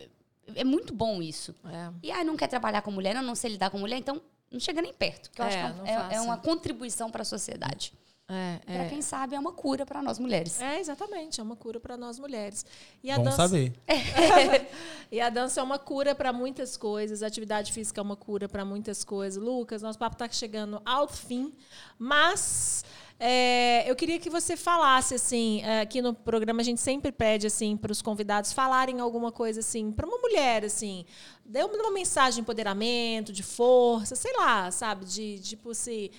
[0.55, 1.55] é muito bom isso.
[1.65, 1.89] É.
[2.03, 4.19] E aí não quer trabalhar com mulher, não, não sei lidar com mulher, então
[4.51, 5.29] não chega nem perto.
[5.31, 6.21] Que eu É, acho não que é, é faça.
[6.23, 7.93] uma contribuição para a sociedade.
[8.29, 8.89] É, Para é.
[8.89, 10.59] quem sabe, é uma cura para nós mulheres.
[10.59, 12.65] É, exatamente, é uma cura para nós mulheres.
[13.01, 13.73] E a Bom dança, saber.
[15.09, 18.49] E a dança é uma cura para muitas coisas, a atividade física é uma cura
[18.49, 19.41] para muitas coisas.
[19.41, 21.53] Lucas, nosso papo está chegando ao fim,
[21.97, 22.83] mas
[23.17, 27.47] é, eu queria que você falasse assim, é, aqui no programa a gente sempre pede
[27.47, 31.03] assim para os convidados falarem alguma coisa assim para uma mulher assim,
[31.43, 36.11] dê uma mensagem de empoderamento, de força, sei lá, sabe, de tipo se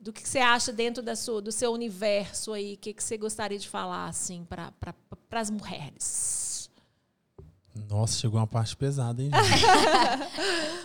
[0.00, 3.18] do que você acha dentro da sua, do seu universo aí, o que, que você
[3.18, 4.94] gostaria de falar assim para pra,
[5.40, 6.39] as mulheres?
[7.88, 9.66] Nossa, chegou uma parte pesada, hein, gente?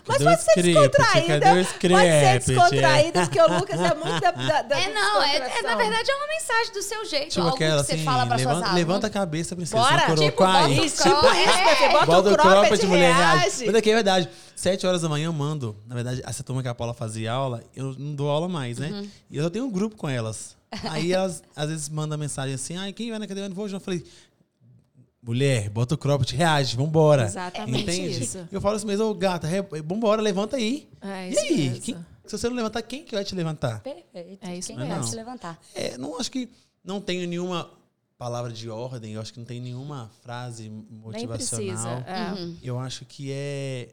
[0.08, 1.40] Mas pode ser descontraída.
[1.40, 5.22] Cadê o Pode ser descontraída, porque o Lucas é muito da, da, da É, não,
[5.24, 7.94] é, é, na verdade é uma mensagem do seu jeito, Tipo algo aquela que você
[7.96, 8.76] assim, fala para suas levanta, alunas.
[8.76, 9.82] levanta a cabeça, princesa.
[9.82, 11.92] Bora, coroa tipo, bota o Isso, tipo Cropped, isso, meu filho.
[11.92, 13.40] Bota Bota o cropped, mulher, reage.
[13.40, 13.66] reage.
[13.66, 14.30] Mas aqui é verdade.
[14.56, 15.76] Sete horas da manhã eu mando.
[15.86, 18.90] Na verdade, essa turma que a Paula fazia aula, eu não dou aula mais, né?
[18.90, 19.10] Uhum.
[19.30, 20.56] E eu só tenho um grupo com elas.
[20.90, 23.46] Aí elas, às vezes, mandam mensagem assim, ai, quem vai na cadeira?
[23.46, 23.76] Eu não vou hoje.
[23.76, 24.04] Eu falei,
[25.26, 27.26] mulher, bota o cropped, reage, vambora.
[27.26, 28.24] Exatamente Entende?
[28.24, 28.48] isso.
[28.52, 30.88] Eu falo assim mesmo, ô gata, re- vambora, levanta aí.
[31.02, 31.58] É e isso aí?
[31.70, 31.82] mesmo.
[31.82, 33.82] Quem- se você não levantar, quem que vai te levantar?
[33.82, 34.40] Perfeito.
[34.46, 34.94] É isso Quem mesmo.
[34.96, 35.60] pode se levantar?
[35.74, 36.50] É, não acho que
[36.84, 37.70] não tenho nenhuma
[38.18, 41.68] palavra de ordem, eu acho que não tem nenhuma frase Nem motivacional.
[41.68, 41.90] precisa.
[42.08, 42.34] é.
[42.34, 42.58] Uhum.
[42.64, 43.90] Eu acho que é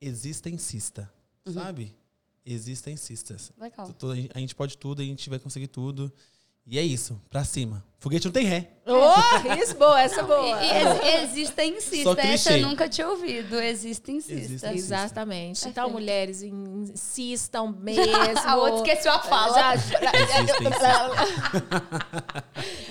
[0.00, 1.10] exista e insista,
[1.46, 1.52] Uhum.
[1.52, 1.94] sabe?
[2.44, 3.36] Exista e insista.
[3.60, 3.88] Legal.
[4.34, 6.10] A gente pode tudo, a gente vai conseguir tudo.
[6.66, 7.84] E é isso, pra cima.
[8.00, 8.70] Foguete não tem ré.
[8.86, 10.62] Oh, isso, boa, essa é boa.
[10.64, 12.20] E, e ex- existe e insista.
[12.22, 13.60] Essa eu nunca tinha ouvido.
[13.60, 14.32] Existe e insista.
[14.40, 14.72] Existe insista.
[14.74, 15.60] Exatamente.
[15.68, 15.92] Então, Perfeito.
[15.92, 18.02] mulheres, insistam mesmo.
[18.48, 19.52] A outra esqueceu a fala.
[19.54, 20.90] Já- e insista.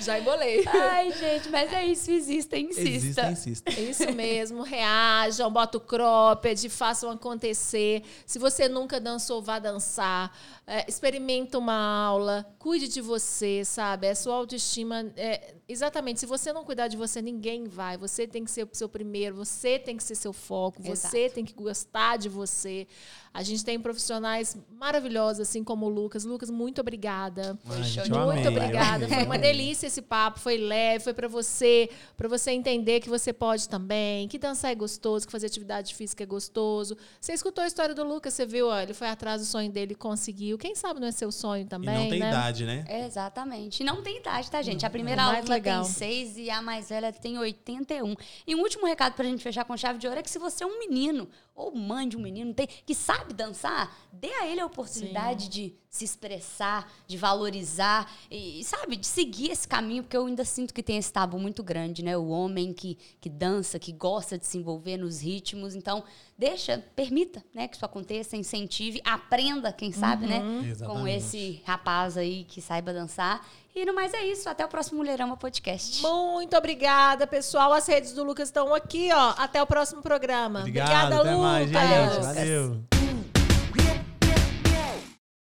[0.00, 0.64] Já embolei.
[0.66, 2.10] Ai, gente, mas é isso.
[2.10, 2.88] Exista, insista.
[2.88, 3.70] Exista, insista.
[3.72, 8.02] Isso mesmo, reajam, bota o cropped, façam acontecer.
[8.24, 10.32] Se você nunca dançou, vá dançar.
[10.66, 14.08] É, experimenta uma aula, cuide de você, sabe?
[14.08, 14.99] A sua autoestima.
[15.16, 17.96] É, exatamente, se você não cuidar de você, ninguém vai.
[17.96, 21.12] Você tem que ser o seu primeiro, você tem que ser seu foco, Exato.
[21.12, 22.86] você tem que gostar de você.
[23.32, 26.24] A gente tem profissionais maravilhosos, assim como o Lucas.
[26.24, 27.56] Lucas, muito obrigada.
[27.68, 27.78] Ai.
[27.78, 29.04] Muito amei, obrigada.
[29.04, 29.18] amei.
[29.18, 33.32] Foi uma delícia esse papo, foi leve, foi para você, para você entender que você
[33.32, 36.96] pode também, que dançar é gostoso, que fazer atividade física é gostoso.
[37.20, 39.92] Você escutou a história do Lucas, você viu, ó, ele foi atrás do sonho dele
[39.92, 40.58] e conseguiu.
[40.58, 42.28] Quem sabe não é seu sonho E também, não tem né?
[42.30, 42.84] idade, né?
[43.06, 43.80] Exatamente.
[43.80, 44.84] E não tem idade, tá, gente?
[44.84, 45.84] A primeira aluna legal.
[45.84, 48.14] tem 6 e a mais velha tem 81.
[48.46, 50.64] E um último recado pra gente fechar com chave de ouro é que se você
[50.64, 54.60] é um menino ou mãe de um menino tem, que sabe dançar, dê a ele
[54.60, 60.24] a oportunidade de se expressar, de valorizar e, sabe, de seguir esse caminho, porque eu
[60.24, 62.16] ainda sinto que tem esse tabu muito grande, né?
[62.16, 65.74] O homem que, que dança, que gosta de se envolver nos ritmos.
[65.74, 66.04] Então,
[66.38, 70.38] deixa, permita né, que isso aconteça, incentive, aprenda, quem sabe, né?
[70.38, 71.16] Com Exatamente.
[71.16, 73.44] esse rapaz aí que saiba dançar.
[73.74, 74.48] E no mais é isso.
[74.48, 76.02] Até o próximo Mulherama Podcast.
[76.02, 77.72] Muito obrigada, pessoal.
[77.72, 79.34] As redes do Lucas estão aqui, ó.
[79.36, 80.60] Até o próximo programa.
[80.60, 82.22] Obrigado, obrigada, até Lucas mais, gente.
[82.22, 82.90] Valeu.